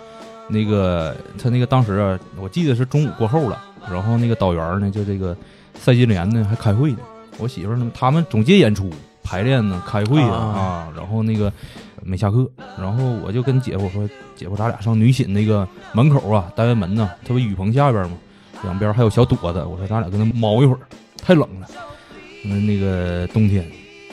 [0.48, 3.58] 那个他那个当时啊，我记得是中午过后了，
[3.90, 5.36] 然后那个导员呢，就这个
[5.78, 6.98] 赛金莲呢还开会呢，
[7.38, 8.90] 我媳妇儿呢他们总结演出、
[9.22, 11.52] 排练呢、开会啊啊啊，然后那个
[12.02, 18.16] 没下课，然后我就跟姐夫说，姐夫咱俩上女寝那个门口啊，单元门呐，特别雨棚下边嘛，
[18.62, 20.80] 两边还有小垛子，我说咱俩跟那猫一会儿，
[21.16, 21.66] 太冷了。
[22.44, 23.64] 那那个冬天，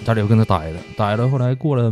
[0.05, 1.27] 咱俩就跟他待着，待着。
[1.29, 1.91] 后来过了，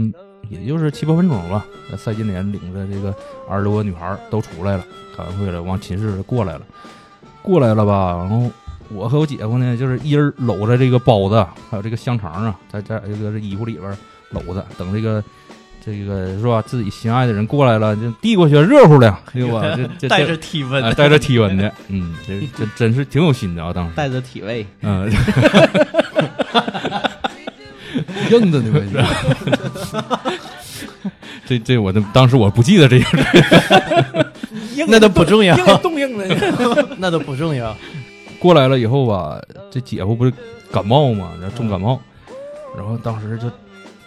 [0.50, 1.66] 也就是七八分钟吧。
[1.90, 3.12] 那赛金莲领着这个
[3.50, 4.86] 二十多个女孩儿都出来了，
[5.16, 6.62] 开完会了，往寝室过来了，
[7.42, 8.16] 过来了吧。
[8.18, 8.52] 然后
[8.90, 11.36] 我和我姐夫呢，就是一人搂着这个包子，
[11.70, 13.96] 还有这个香肠啊，在在这个衣服里边
[14.30, 15.24] 搂着，等这个
[15.84, 16.62] 这个是吧？
[16.62, 19.62] 自己心爱的人过来了，就递过去，热乎的，对吧？
[19.76, 25.10] 这 这带着体温啊，带着体温的，嗯，这 这真是挺有心的啊，当时，带着体味，嗯。
[28.30, 29.04] 硬的那个，
[31.48, 33.02] 这这我都当时我不记得这
[34.88, 36.28] 那都不重要硬的冻硬的，
[37.00, 37.76] 那都不重要。
[38.40, 40.32] 过来了以后吧，这姐夫不是
[40.72, 42.00] 感冒嘛，然后重感冒，
[42.76, 43.50] 然后当时就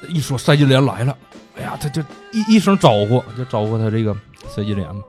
[0.09, 1.17] 一说赛金莲来了，
[1.57, 2.01] 哎呀，他就
[2.33, 4.15] 一一声招呼，就招呼他这个
[4.49, 5.03] 赛金莲嘛，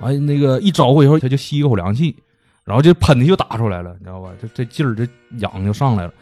[0.00, 2.14] 完那个一招呼以后，他就吸一口凉气，
[2.64, 4.30] 然后这喷嚏就打出来了，你知道吧？
[4.40, 5.06] 这这劲儿这
[5.38, 6.12] 痒就上来了。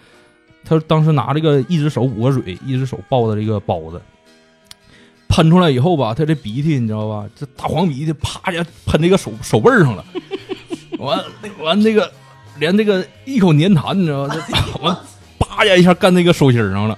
[0.64, 4.00] 他当时拿这个一只手捂个嘴，一只手抱着这个包子，
[5.28, 7.28] 喷出来以后吧，他这鼻涕你知道吧？
[7.34, 10.04] 这大黄鼻涕啪一下喷这个手手背上了，
[10.98, 11.22] 完
[11.60, 12.12] 完那个
[12.60, 14.34] 连这个一口粘痰，你知道吗？
[14.34, 14.96] 这完
[15.38, 16.96] 叭呀一下干那个手心上了。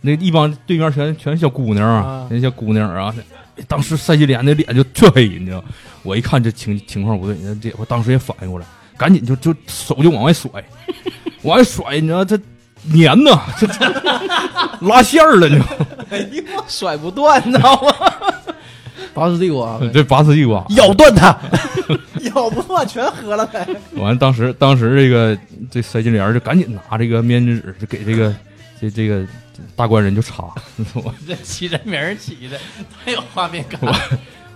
[0.00, 3.14] 那一帮对面全全是小姑娘啊啊，那小姑娘啊，
[3.68, 5.62] 当时赛季莲的脸就黢黑，你知道？
[6.02, 8.66] 我一看这情情况不对，那这我当时也反应过来，
[8.98, 10.50] 赶紧就就手就往外甩，
[11.42, 12.36] 往外甩，你知道这
[12.92, 13.90] 粘呐，这这
[14.80, 16.64] 拉线儿了，你知道吗？
[16.68, 17.94] 甩不断，你知道吗？
[19.14, 21.38] 拔丝地瓜，这拔丝地瓜，咬断它。
[22.34, 23.66] 咬不断全喝了呗。
[23.96, 25.38] 完当时当时这个
[25.70, 28.34] 这塞金莲就赶紧拿这个面巾纸就给这个
[28.80, 29.24] 这这个
[29.76, 30.44] 大官人就擦，
[30.94, 32.58] 我这起这名儿起的
[33.04, 33.94] 太有画面感了。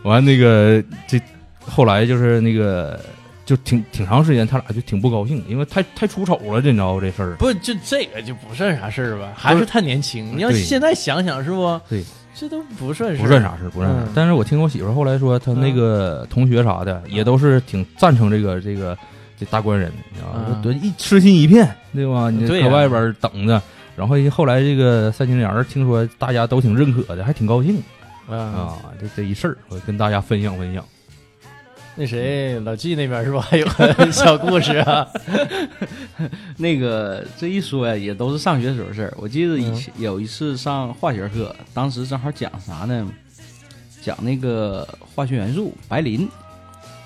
[0.02, 1.20] 完那个这
[1.60, 2.98] 后来就是那个
[3.44, 7.36] 就挺挺长时间，他俩就挺不高兴，因为太太出丑了，这你知道这事儿。
[7.36, 10.36] 不，就这个就不算啥事儿吧，还是太年轻。
[10.36, 11.78] 你要现在想想，是不？
[11.88, 12.02] 对，
[12.38, 13.42] 这都不算事，不算。
[13.42, 14.00] 啥事，不算啥。
[14.02, 18.96] 嗯但是我听我媳妇后来说，她那个同学啥的也都是挺赞成这个这个
[19.38, 20.44] 这大官人，你知道吧？
[20.48, 22.30] 嗯都一痴心一片，对吧？
[22.30, 23.60] 你对呀搁外边等着，
[23.96, 27.82] 然后后来这个三金莲儿听说大家都挺认可的，还挺高兴
[28.28, 28.74] 啊，啊。
[29.00, 30.84] 这这一事儿，我跟大家分享分享。
[31.98, 33.40] 那谁老纪那边是吧？
[33.40, 35.04] 还 有个小故事啊。
[36.56, 39.12] 那个这一说呀，也都是上学时候事儿。
[39.16, 43.04] 我记得以前有一次上化学课，当时正好讲啥呢？
[44.00, 46.28] 讲那个化学元素白磷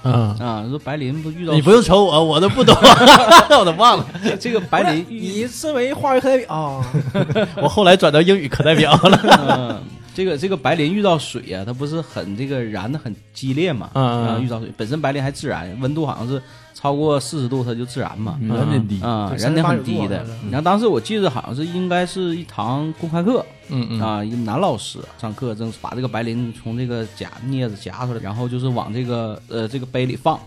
[0.04, 2.74] 嗯，啊，说白磷不遇到你不用瞅我，我都不懂，
[3.58, 4.06] 我都忘了。
[4.40, 6.84] 这个白磷你身为化学课代表啊，
[7.62, 9.20] 我后来转到英语课代表了。
[9.48, 9.80] 嗯，
[10.14, 13.90] 这个这个白磷遇到水呀、它不是很这个燃的很激烈嘛？
[13.94, 16.42] 嗯嗯啊，遇到水本身白磷还自燃，温度好像是
[16.74, 18.36] 超过四十度它就自燃嘛。
[18.40, 20.24] 嗯燃点低，啊，燃点很低的。
[20.50, 30.38] 然后当时我记得好像是应该是一堂公开课嗯嗯啊，一个男老师上课正把这个白磷从这个夹镊子夹出来，然后就是往这个呃这个杯里放。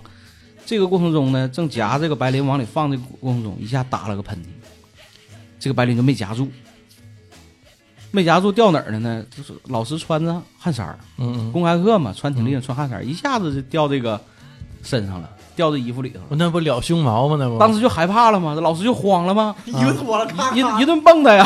[0.65, 4.47] 这个过程中呢，正夹这个白磷往里放的过程中，一下打了个喷嚏，
[5.59, 6.49] 这个白磷就没夹住，
[8.09, 9.23] 没夹住掉哪儿了呢？
[9.29, 14.19] 就是老师穿着汗衫儿，嗯公开课嘛，穿挺厉害，穿汗衫儿，一下子就掉这个
[14.81, 17.37] 身上了，掉在衣服里头那不燎胸毛吗？
[17.39, 21.45] 那不当时就害怕了吗，这老师就慌了吗， 晕我了，一一顿蹦他呀！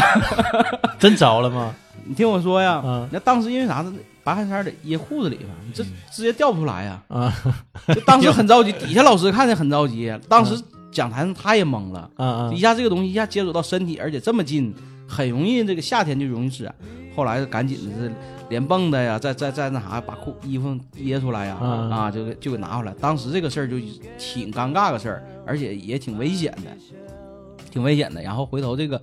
[0.99, 1.73] 真着了吗？
[2.05, 3.93] 你听我说呀，嗯那当时因为啥呢？
[4.23, 7.01] 白汗衫得掖裤子里边，你这直接掉不出来呀。
[7.07, 7.33] 啊
[7.87, 10.59] 就当时很着急，底下老师看着很着急，当时
[10.91, 12.57] 讲台上他也懵了，啊啊一！
[12.59, 14.73] 下这个东西一下接触到身体，而且这么近，
[15.07, 16.75] 很容易这个夏天就容易致燃。
[17.19, 18.09] 后来赶紧的是
[18.47, 22.95] 连蹦的呀，再再再那啥，把裤衣服掖出来呀，嗯啊，就给就给拿回来。
[23.01, 23.77] 当时这个事儿就
[24.17, 26.71] 挺尴尬个事儿，而且也挺危险的，
[27.69, 28.21] 挺危险的。
[28.21, 29.01] 然后回头这个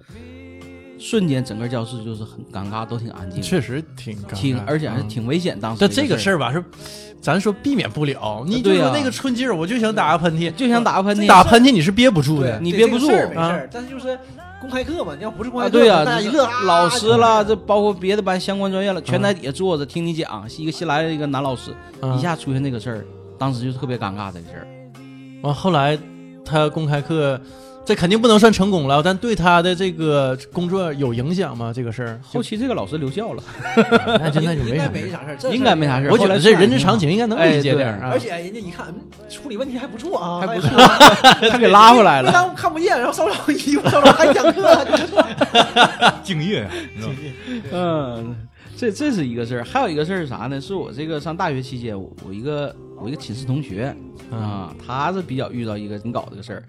[0.99, 5.59] 瞬间，整个教室就是很尴尬，都挺安静，确实挺尴尬挺而且还是嗯挺危险。
[5.59, 6.63] 当时但这个事儿儿吧，是
[7.21, 8.45] 咱说避免不了。
[8.47, 12.59] 你就那个春劲儿，我就想打个喷嚏，就想打个喷嚏，打喷嚏你是憋不住的。
[12.61, 14.19] 你憋不住这个事没事但是就是
[14.61, 20.47] 公开课嘛，你要不是公啊，开课，对呀、大家一乐，啊老师啦，这包括别的班相关专业了，全在底下坐着听你讲。
[20.57, 23.05] 一个新来的一个男老师，嗯一下出现那个事儿，
[23.39, 24.67] 当时就特别尴尬这个事儿。
[25.43, 25.99] 完后来
[26.45, 27.39] 他公开课，
[27.87, 31.73] 这肯定不能算成功了，但对他的这个工作有影响吗？
[31.73, 33.43] 这个事儿后期这个老师留校了，
[34.21, 35.35] 那就那就应该没啥事儿。
[35.37, 36.11] 没啥事儿，应该没啥事儿。
[36.11, 38.11] 我觉得这人之常情，应该能理解点儿啊。
[38.13, 40.71] 而且人家一看，嗯，处理问题还不错啊，还不错。
[41.49, 42.31] 他给拉回来了。
[42.33, 44.85] 平常看不见，然后稍稍衣服，稍稍还讲课。
[46.25, 47.15] 敬业呀，你知道吗
[47.73, 48.37] 嗯，
[48.77, 50.61] 这这是一个事儿，还有一个事儿是啥呢？
[50.61, 53.95] 是我这个上大学期间，我我一个我一个寝室同学
[54.31, 56.63] 啊，他是比较遇到一个挺搞这个事儿。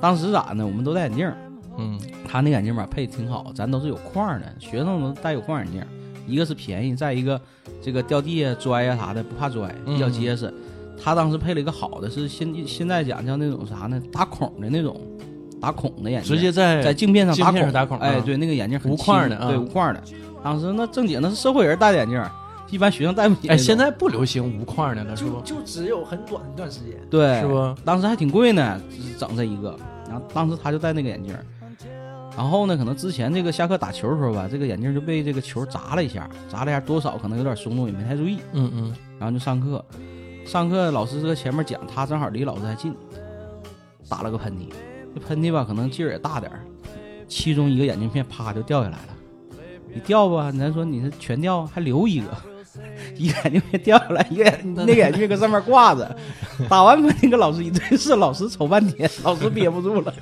[0.00, 0.66] 当时咋呢？
[0.66, 1.36] 我们都戴眼镜儿，
[1.78, 5.86] 嗯他那眼镜吧配的挺好，咱都是有框儿的，学生都戴有框眼镜儿，
[6.26, 7.40] 一个是便宜，再一个
[7.80, 10.52] 这个掉地下摔呀、啥的不怕摔，比较结实。
[11.02, 14.00] 他当时配了一个好的，是现现在讲叫那种啥呢？
[14.12, 15.00] 打孔的那种，
[15.60, 17.36] 打孔的眼镜，直接在在镜片上
[17.72, 20.02] 打孔，哎，啊对，那个眼镜很无框的啊对，无框的。
[20.42, 22.30] 当时那正经那是社会人戴的眼镜儿，
[22.70, 25.40] 一般学生戴不起哎，现在不流行无框的了，是不？
[25.42, 27.74] 就就只有很短一段时间，对，是不？
[27.84, 29.76] 当时还挺贵呢，只整这一个。
[30.08, 31.36] 然后当时他就戴那个眼镜，
[32.36, 38.38] 然后呢，可能之前这个下课打球的时候吧，这个眼镜就被这个球砸了一下，砸了一下多少可能有点松动，也没太注意。
[38.52, 39.84] 嗯嗯然后就上课，
[40.44, 42.94] 上课老师搁前面讲，他正好离老师还近，
[44.08, 44.68] 打了个喷嚏，
[45.14, 46.60] 这喷嚏吧可能劲儿也大点儿，
[47.28, 49.08] 其中一个眼镜片啪就掉下来了。
[49.92, 52.26] 你掉吧，咱说你是全掉，还留一个，
[53.16, 56.16] 一个眼镜没掉下来，一个眼那个眼镜搁上面挂着，
[56.68, 60.12] 打完喷嚏跟老师一对视，老师瞅半天，老师憋不住了，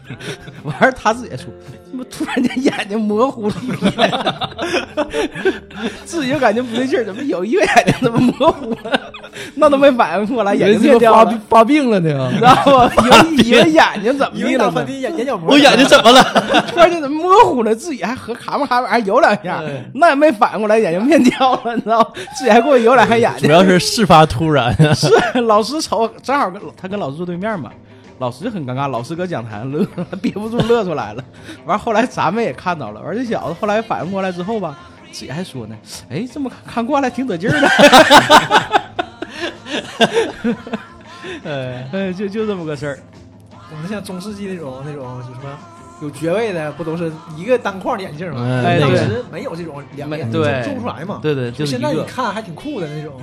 [0.63, 1.47] 完事儿他自己说，
[1.91, 4.11] 怎么突然间眼睛模糊了一片，
[6.05, 9.13] 自己就感觉不对劲儿，怎么有一个眼睛怎么模糊了？
[9.55, 12.41] 那都没反应过来，眼睛这变掉了发病，发病了呢知。
[12.41, 12.93] 道吧？
[13.05, 14.59] 以为以为眼睛怎么了呢？
[14.59, 16.23] 打喷嚏眼眼角膜，我眼睛怎么了？
[16.73, 17.75] 突然间怎么模糊了？
[17.75, 19.63] 自己还和卡巴卡巴还有两下，
[19.95, 22.09] 那也没反应过来，眼睛变掉了，你知道吗？
[22.43, 23.53] 自己还过去游两下眼睛 主。
[23.55, 24.93] 要是事发突然啊。
[24.99, 25.09] 是
[25.43, 27.71] 老师瞅，正好跟他跟老师坐对面嘛，
[28.19, 29.87] 老师很尴尬，老师搁讲台上乐，
[30.21, 31.23] 憋不住乐出来了。
[31.65, 34.77] 完后来咱们也看到了，完这小子后来反应过来之后吧，
[35.13, 35.77] 自己还说呢，
[36.11, 37.69] 哎，这么看看过来挺得劲儿的。
[41.45, 42.99] 哎，哎，就就这么个事儿。
[43.71, 45.57] 我们像中世纪那种那种就什么
[46.03, 48.63] 有爵位的，不都是一个单框的眼镜吗？
[48.79, 51.21] 当时没有这种两个眼镜，对做不出来嘛。
[51.23, 52.03] 对对，就现在你。
[52.03, 53.21] 看还挺酷的那种，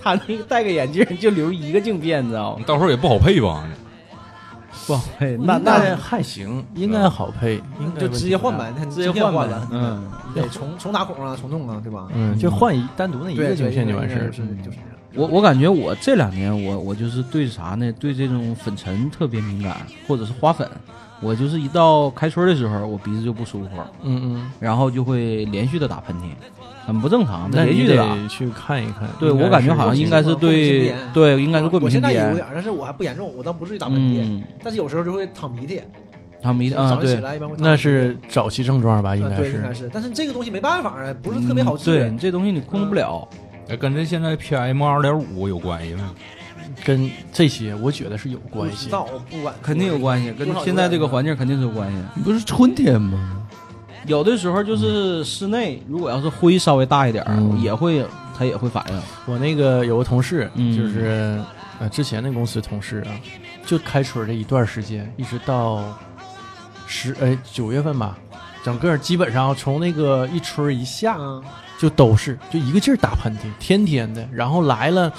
[0.00, 2.64] 他那个戴个眼镜就留一个镜片，你知道吗？
[2.66, 3.66] 到时候也不好配吧？
[4.86, 9.68] 不好配，那那那还行，应该好配，应该就直接换版，它直接换换了。
[9.70, 12.06] 嗯，对，重重打孔啊，重弄啊，对吧？
[12.14, 14.38] 嗯，就换一单独那一，个镜片就完事儿是。
[14.38, 14.91] 就是这样。
[15.14, 17.92] 我我感觉我这两年我我就是对啥呢？
[17.98, 20.68] 对这种粉尘特别敏感，或者是花粉。
[21.20, 23.68] 我就是一到开春的时候，我鼻子就不舒服，
[24.02, 26.22] 嗯嗯，然后就会连续的打喷嚏，
[26.84, 28.16] 很不正常，那你连续的打。
[28.16, 29.08] 得去看一看。
[29.20, 32.14] 对我感觉好像应该是对对，应该是过敏我性鼻炎。
[32.16, 35.80] 现在也有点，但是我还不严重，我倒不至于打喷嚏，嗯，但是有时候就会淌鼻涕。
[36.42, 39.14] 他们一啊早上起对来一般会淌鼻涕那是早期症状吧？
[39.14, 39.88] 应该啊对，应该是。
[39.92, 41.84] 但是这个东西没办法啊，不是特别好嗯治。
[41.84, 43.28] 对，这东西你控制不了。
[43.72, 46.10] 哎，跟这现在 PM 二点五有关系吗？
[46.84, 48.90] 跟这些我觉得是有关系。
[48.90, 51.96] 不，不管肯定有关系，跟现在这个环境肯定是有关系。
[52.22, 53.38] 不是春天吗？
[54.06, 58.04] 有的时候就是室内，如果要是灰稍微大一点儿，嗯也会
[58.36, 59.00] 它也会反应。
[59.24, 61.40] 我那个有个同事，嗯就是
[61.80, 63.10] 呃之前那公司同事啊，
[63.64, 65.82] 就开春这一段时间，一直到
[66.86, 68.18] 十呃九月份吧，
[68.62, 71.42] 整个基本上从那个一春一下，嗯，
[71.78, 75.12] 就都是就一个劲儿打喷嚏，天天的，然后来了。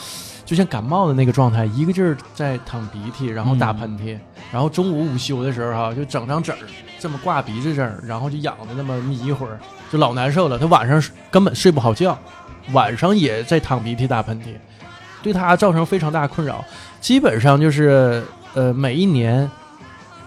[0.45, 4.19] 就像感冒的那个状态，一个劲儿在淌鼻涕，然后打喷嚏，
[4.51, 6.57] 然后中午午休的时候哈、就整张纸儿
[6.99, 9.57] 这么挂鼻子这儿，然后就痒的那么眯一会儿，
[9.89, 10.59] 就老难受了。
[10.59, 11.01] 他晚上
[11.31, 12.19] 根本睡不好觉，
[12.73, 14.47] 晚上也在淌鼻涕、打喷嚏，
[15.23, 16.63] 对他造成非常大困扰。
[16.99, 18.21] 基本上就是
[18.53, 19.49] 呃，每一年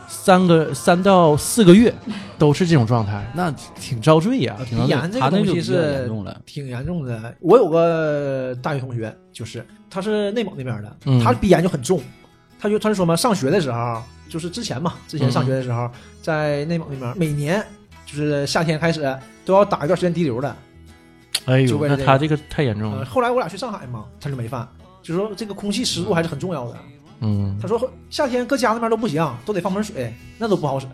[0.09, 1.93] 三个三到四个月
[2.39, 4.57] 都是这种状态，那挺遭罪呀。
[4.67, 6.11] 挺鼻炎这个东西是。
[6.45, 7.35] 挺严重的。
[7.41, 12.01] 我有个大学同学，就是他是内蒙那边的，嗯他鼻炎就很重。
[12.59, 15.91] 他就他就说嘛，上学的时候，就是之前嘛，之前上学的时候，
[16.23, 17.63] 在内蒙那边，每年
[18.07, 20.57] 就是夏天开始都要打一段时间滴流的。
[21.45, 23.05] 哎呦，那他这个太严重呃，了。
[23.05, 24.67] 后来我俩去上海嘛，他就没犯，
[25.03, 26.77] 就说这个空气湿度还是很重要的。
[26.87, 26.96] 嗯
[27.61, 30.87] 他说夏天搁家那边都不行，都得放盆水，那都不好使。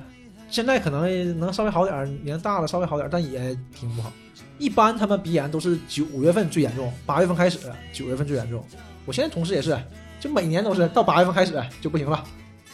[0.48, 4.12] 现在可能能稍微好点儿，年大了稍微好点儿，但也挺不好。
[4.58, 7.58] 一般他们鼻炎都是九月份最严重，八月份开始，
[7.92, 8.62] 九月份最严重。
[9.06, 9.76] 我现在同事也是，
[10.20, 12.22] 就每年都是到八月份开始就不行了，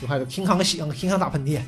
[0.01, 1.61] 就开始经常醒，经常打喷嚏。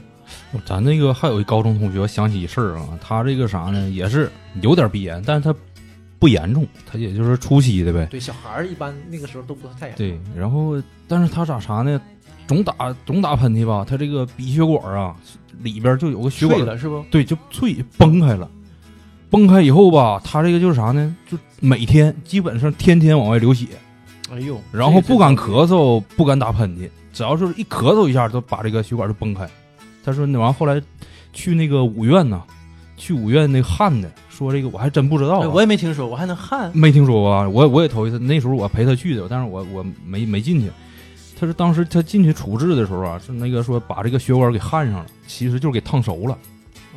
[0.66, 5.54] 咱那个还有一高中同学，我想起一事儿啊，他这个啥呢，也是有点鼻炎，但是他
[6.20, 8.06] 不严重，他也就是初期的呗。
[8.09, 10.06] 对，小孩儿一般那个时候都不是太严重。
[10.06, 12.00] 对，然后但是他咋啥呢？
[12.46, 15.14] 总打总打喷嚏吧，他这个鼻血管啊
[15.61, 17.04] 里边就有个血管，脆了是不？
[17.11, 18.50] 对，就脆崩开了。
[19.30, 21.16] 崩开以后吧，他这个就是啥呢？
[21.30, 23.66] 就每天基本上天天往外流血，
[24.33, 29.48] 哎呦，然后不敢咳嗽，不敢打喷嚏，只要是一咳嗽一下，都把这个血管就崩开。
[30.04, 30.83] 他说，那完后来
[31.33, 32.42] 去那个五院呢，
[32.96, 34.11] 去五院那个焊的，
[34.46, 36.70] 说这个我还真不知道我也没听说，我还能焊。
[36.76, 40.70] 没听说过啊，我我也头一次，那时候我陪他去的，但是我我没没进去。
[41.38, 46.37] 他是当时他进去处置的时候啊，是那个说把这个血管给焊上了，其实就是给烫熟了，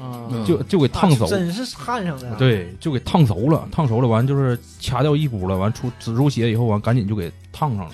[0.01, 7.91] 嗯，就就给烫熟，啊真是焊上的。，对，就给烫熟了，烫熟了完就是掐掉一股了，完出止住血以后完赶紧就给烫上了，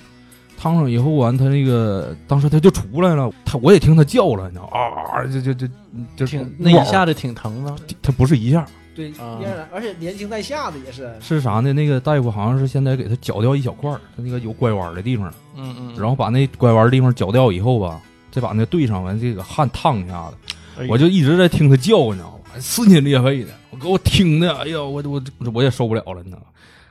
[0.58, 5.68] 烫上以后完他那个当时他就出来了，他我也听他叫了，你知道啊，就就就
[6.16, 7.76] 就挺那一下子挺疼的。
[8.02, 8.66] 他不是一下，
[9.00, 11.10] 对，啊第二而且年轻带下的也是。
[11.22, 11.72] 是啥呢？
[11.72, 15.34] 那个大夫好像是现在给他绞掉一小块儿，他那个有拐弯的地方。
[15.56, 22.60] 嗯嗯，然后把那拐弯的地方绞掉以后吧，再把那对上完，这个汗烫一下子，我就一直在听他叫，你知道吗？
[22.60, 25.22] 撕心裂肺的，我给我听的，哎呀，我我
[25.54, 26.48] 我也受不了了，你知道吗？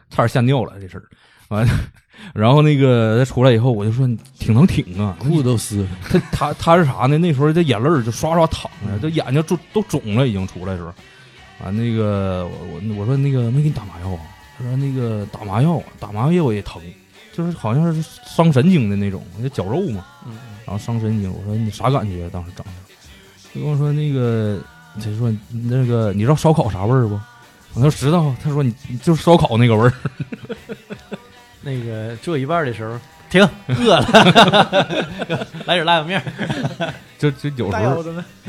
[0.09, 1.05] 差点吓尿了这事儿。
[1.49, 1.67] 完，
[2.35, 5.89] 然后那个他出来以后，我就说你挺能挺啊，裤子都湿了。
[6.09, 7.19] 他他他是啥呢？
[7.19, 10.93] 那时候这眼泪儿就刷刷淌着，这眼睛都都肿了，已经出来的时候。
[11.63, 14.21] 啊，那个我我我说那个没给你打麻药啊？
[14.57, 16.81] 他说那个打麻药，打麻药也疼，
[17.33, 20.33] 就是好像是伤神经的那种，就绞肉嘛，嗯
[20.67, 21.33] 然后伤神经。
[21.33, 22.29] 我说你啥感觉？
[22.31, 22.73] 当时整的，
[23.55, 24.61] 就跟我说那个，
[24.97, 27.19] 他说那个你知道烧烤啥味儿不？
[27.75, 28.35] 我说知道。
[28.43, 29.93] 他说你你就是烧烤那个味儿。
[31.63, 32.99] 那个做一半的时候，
[33.31, 34.07] 停，饿了，
[35.67, 36.95] 来点辣椒面儿。
[37.19, 38.03] 就就有时候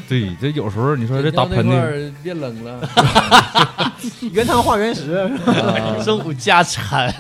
[0.08, 2.88] 对，这有时候你说这打喷嚏，变冷了，
[4.32, 7.12] 原汤化原食，啊中午加餐，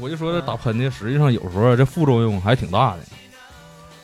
[0.00, 2.98] 我就说这打喷嚏，实际上有时候这副作用还挺大的。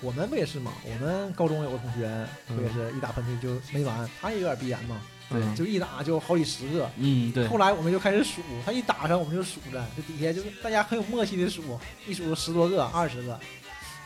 [0.01, 0.71] 我们不也是吗？
[0.85, 2.09] 我们高中有个同学，
[2.49, 4.97] 不也是一打喷嚏就没完，他也有点鼻炎嘛，
[5.29, 6.91] 对就一打就好几十个。
[6.97, 13.39] 嗯，对，后来我们就开始数，他一打上我们就数着，这底下就是大家很有默契的数，一数十多个、二十个。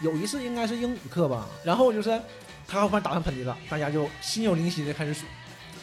[0.00, 2.18] 有一次应该是英语课吧，然后就是
[2.66, 5.26] 他后面打上喷嚏了，大家就心有灵犀的开始数，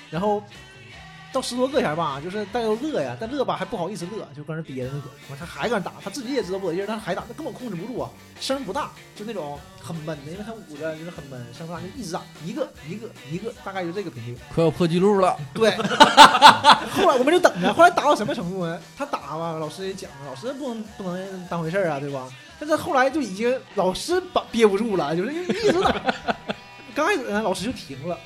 [0.10, 0.42] 然后
[1.34, 8.10] 到十多个前吧，就是大家都乐呀，但乐吧还不好意思乐，就搁那憋着那个，完他还搁那打，他自己也知道不得劲，但是还打，他根本控制不住啊，
[8.40, 14.38] 声不大，就那种很闷的，因为他捂着就是很闷，声不大，就一直打，一个一个一个，大概就这个频率。
[14.54, 15.38] 快要破纪录了。
[15.54, 15.72] 对，
[16.92, 18.80] 后来我们就等着，后来打到什么程度呢？
[18.98, 22.28] 他打吧，老师也讲了，老师不能不能当回事儿啊，对吧？
[22.60, 25.94] 但是后来就已经老师把憋不住了，就是一直打。
[26.96, 28.18] 刚开始呢，老师就停了，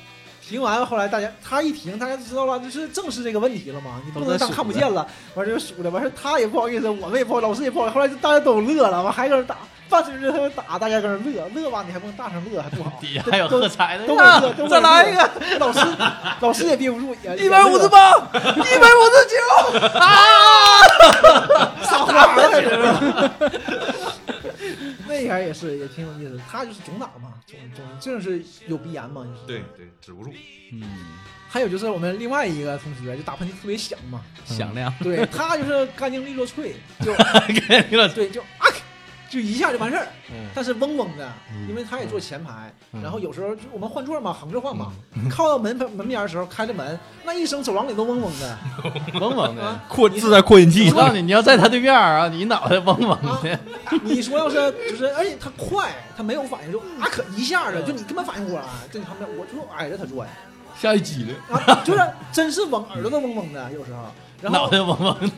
[0.52, 5.06] 停完后来大家他一停，大家就知道了，就是正视这个问题了嘛，你不能当看不见了。
[5.34, 7.94] 完事就数了，完事他也不好意思，我们也不好，老师也不好意思。
[7.94, 9.56] 后来就大家都乐了，完还搁那打，
[9.88, 12.92] 伴随着他们打，大家搁那乐，乐吧你还不能大声乐，还不好。
[13.00, 15.80] 底下还有喝彩的，都乐，都再来一个，老师
[16.40, 19.36] 老师也憋不住，也一百五十，八，一百五十九，
[19.80, 19.80] 也
[21.86, 22.36] 撒花了。
[25.12, 29.46] 那前也是也挺有意思，他就是总打嘛，总总就是有鼻炎嘛，就是。
[29.46, 30.32] 对对，止不住。
[30.72, 30.82] 嗯，
[31.48, 38.66] 还有就是我们另外一个同学就打喷嚏特别响嘛，响亮，对他就是干净利落脆，就 干净利落，对就啊，
[39.32, 40.06] 就一下就完事儿。
[40.30, 41.26] 嗯但是嗡嗡的，
[41.66, 42.70] 因为他也坐前排，
[43.02, 44.92] 然后有时候就我们换座嘛，横着换嘛，
[45.30, 48.58] 靠到门门边的时候开着门，那一声走廊里都嗡嗡的。
[49.18, 49.80] 嗡嗡的。
[49.88, 53.58] 扩自带扩音器我告诉你，你要在他对面啊，你脑袋嗡嗡的。
[54.02, 54.56] 你说要是
[54.90, 60.30] 就是，而且他快，他没有反应，就啊可一下子，就你根本反应不过来，在你旁边，我就挨着他坐呀，
[60.78, 61.56] 下一集了。
[61.56, 64.00] 啊，就是真是嗡，耳朵都嗡嗡的，有时候。
[64.42, 65.28] 然后脑袋嗡嗡，那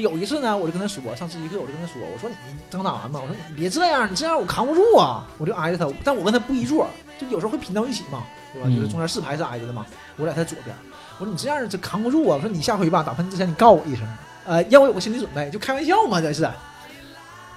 [0.00, 2.36] 有一次呢，我就跟他说，上自习课我就跟他说，我说你
[2.70, 6.88] 刚打完嘛，我说你别这样，你这样我扛不住啊，我就挨着他，但我跟他不一座，
[7.18, 8.68] 就有时候会拼到一起嘛，对吧？
[8.68, 9.84] 嗯就是中间四排是挨着的嘛，
[10.16, 10.74] 我在他左边，
[11.18, 14.06] 我说你这样这扛不住啊，我说你下回吧打喷嚏之前你告诉我一声，
[14.46, 16.48] 呃，让我有个心理准备，就开玩笑嘛，这是。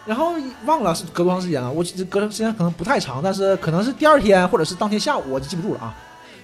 [0.06, 5.96] 然后忘了是隔多长时间了，我这隔的时间可能不太长，但是可能是第二天或者是当天下午，我就记不住了啊。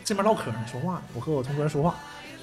[0.04, 1.94] 这边唠嗑呢，说话呢，我和我同桌说话，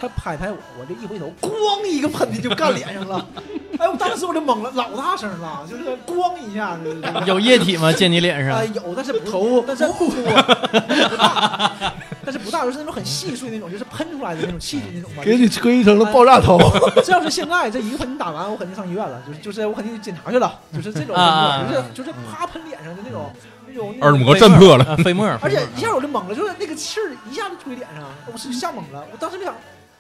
[0.01, 3.27] 他拍拍我，我这一回头， 咣一个喷嚏就干脸上了。
[3.79, 7.01] 哎，我当时我就懵了，老大声了，就是咣一下子。
[7.27, 7.93] 有液体吗？
[7.93, 8.75] 溅你脸啊、上？
[8.75, 10.11] 有，但是不头，但是不
[11.17, 11.73] 大，
[12.25, 15.23] 但是不大，就是那种很细碎那种，就是喷出来的那种气体那种吧。
[15.23, 16.59] 给你吹成了爆炸头，
[17.05, 21.15] 这要是现在这一个喷嚏打完，我肯定上医院了，就是就是我肯定检查去了，就是这种
[21.69, 23.31] 就是就是啪喷脸上的那种
[23.69, 29.05] 那种耳膜震破了，啊，飞沫，而且一下我就懵了，就是那个气儿一下就吹脸上，我是吓懵了。
[29.13, 29.55] 我当时就想，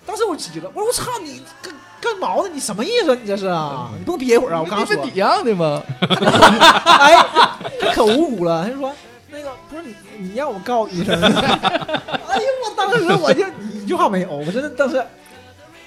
[0.08, 2.48] 当时我急了，我说我操你干干毛呢？
[2.50, 3.18] 你什么意思啊？
[3.20, 3.90] 你这是啊？
[3.98, 4.62] 你不能憋一会儿啊？
[4.64, 5.82] 我刚刚说你样的吗？
[6.00, 7.14] 哎，
[7.78, 8.90] 他可无辜了，他就说
[9.30, 13.44] 那个不是你你让我告你一声， 哎呦，我当时我就
[13.74, 15.04] 一句话没有，我真的当时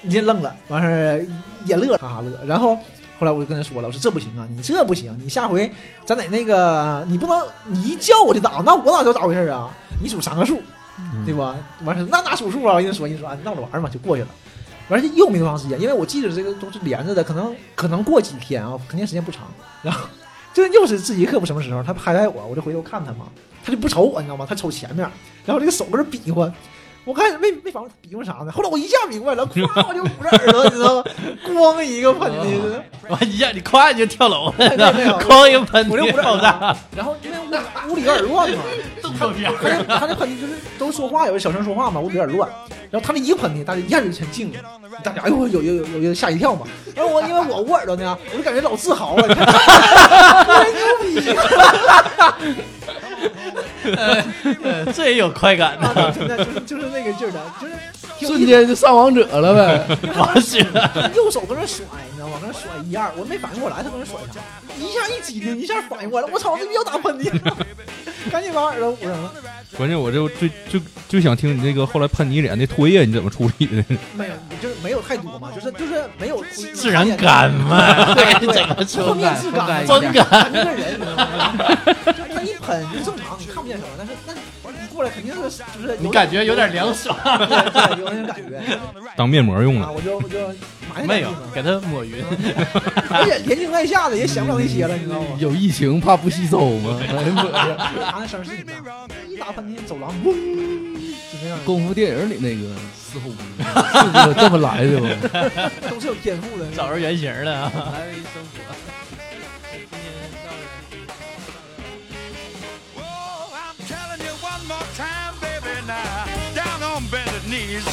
[0.02, 1.26] 你先愣了，完事儿
[1.66, 2.78] 也乐，哈哈乐，然后。
[3.20, 5.72] 后来我就跟他说了，我说这不行啊，你这不行，你下回
[6.06, 9.70] 咱得那个，你不能你一叫我就打，那我哪知道咋回事啊？
[10.02, 10.60] 你数三个数，
[11.26, 11.56] 对吧？
[11.84, 12.74] 完事儿那哪数数啊？
[12.74, 14.30] 我跟你说，你说啊，闹着玩嘛，就过去了。
[14.90, 19.44] 完事又没多长时间，因为我记得这个都是连着的，可能可能过几天啊，肯定时间不长。
[19.82, 20.08] 然后
[20.54, 23.28] 这又是自习课不什么时候，他拍拍我，我就回头看他嘛，
[23.64, 24.46] 他就不瞅我，你知道吗？
[24.48, 25.10] 他瞅前面，
[25.46, 26.52] 然后这个手搁这比划。
[27.04, 31.04] 我开始没没反应比划啥呢，后来我一下明白了，咵我就捂着耳朵，你知道吗？
[31.48, 38.64] 咣一个喷 嚏，完一下你咵你就跳楼了，对对对哐一个喷我就捂着耳朵，，然后因为屋屋里有点乱嘛，
[39.20, 42.48] 他那他那喷嚏就是都说话，有的小声说话嘛，屋里有点乱。
[42.92, 44.60] 然后他那一个喷嚏，大家一下就全静了，
[45.04, 46.68] 大家哎呦有有有有有吓一跳嘛。
[46.94, 49.46] 然后我因为我捂耳朵呢，我就感觉老自豪了，你看，
[50.46, 51.22] 我牛逼，
[54.64, 57.74] 呃这也有快感啊呢，真的就是就是那个劲儿的，就是
[58.28, 59.98] 瞬间就上王者了呗。
[60.18, 62.38] 王血，他右手搁那甩，你知道吗？
[62.42, 64.40] 搁那甩一二，我没反应过来他搁那甩啥，
[64.78, 67.58] 一下一激灵，一下反应过来，我操，这要打喷嚏了。
[68.32, 69.34] 赶紧把耳朵捂上了。
[69.78, 73.84] 关键我就最就就想听你那个后来喷你脸那唾液你怎么处理的？
[74.14, 81.58] 没有，就是没有太多嘛，就是就是没有自然感嘛，对怎么对，说后面质感，真感看这个人，你知道吗？
[82.06, 84.42] 就他一喷就正常，你看不见什么，但是但是
[84.82, 85.42] 你过来肯定是
[85.74, 88.62] 就是你感觉有点凉爽，对对有那种感觉
[89.18, 89.92] 当面膜用啊，了。
[89.92, 90.38] 我就我就
[91.06, 92.24] 没有给他抹匀。
[93.10, 95.28] 而且连惊带吓的也想不了那些了，你知道吗？
[95.40, 97.00] 有疫情怕不吸收吗？
[97.10, 103.30] 那声是挺大，一打喷嚏走廊嗡，就那样，功夫电影里那个嘶吼
[104.02, 105.10] 是不是这么来的吗？
[105.90, 106.66] 都是有天赋的。
[106.76, 107.72] 找着原型了啊！
[107.94, 109.01] 来一生活。
[117.02, 117.86] Down bended knees.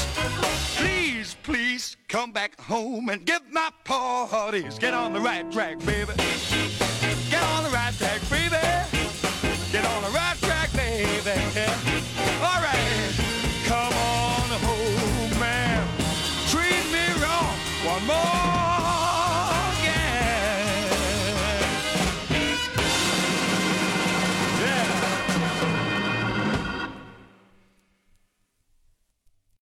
[0.76, 4.78] Please, please come back home and give my poor hearties.
[4.78, 6.12] Get on the right track, baby.
[7.30, 8.56] Get on the right track, baby.
[9.72, 11.30] Get on the right track, baby.
[12.40, 13.12] All right,
[13.64, 15.86] come on home, man.
[16.48, 17.54] Treat me wrong
[17.84, 18.57] one more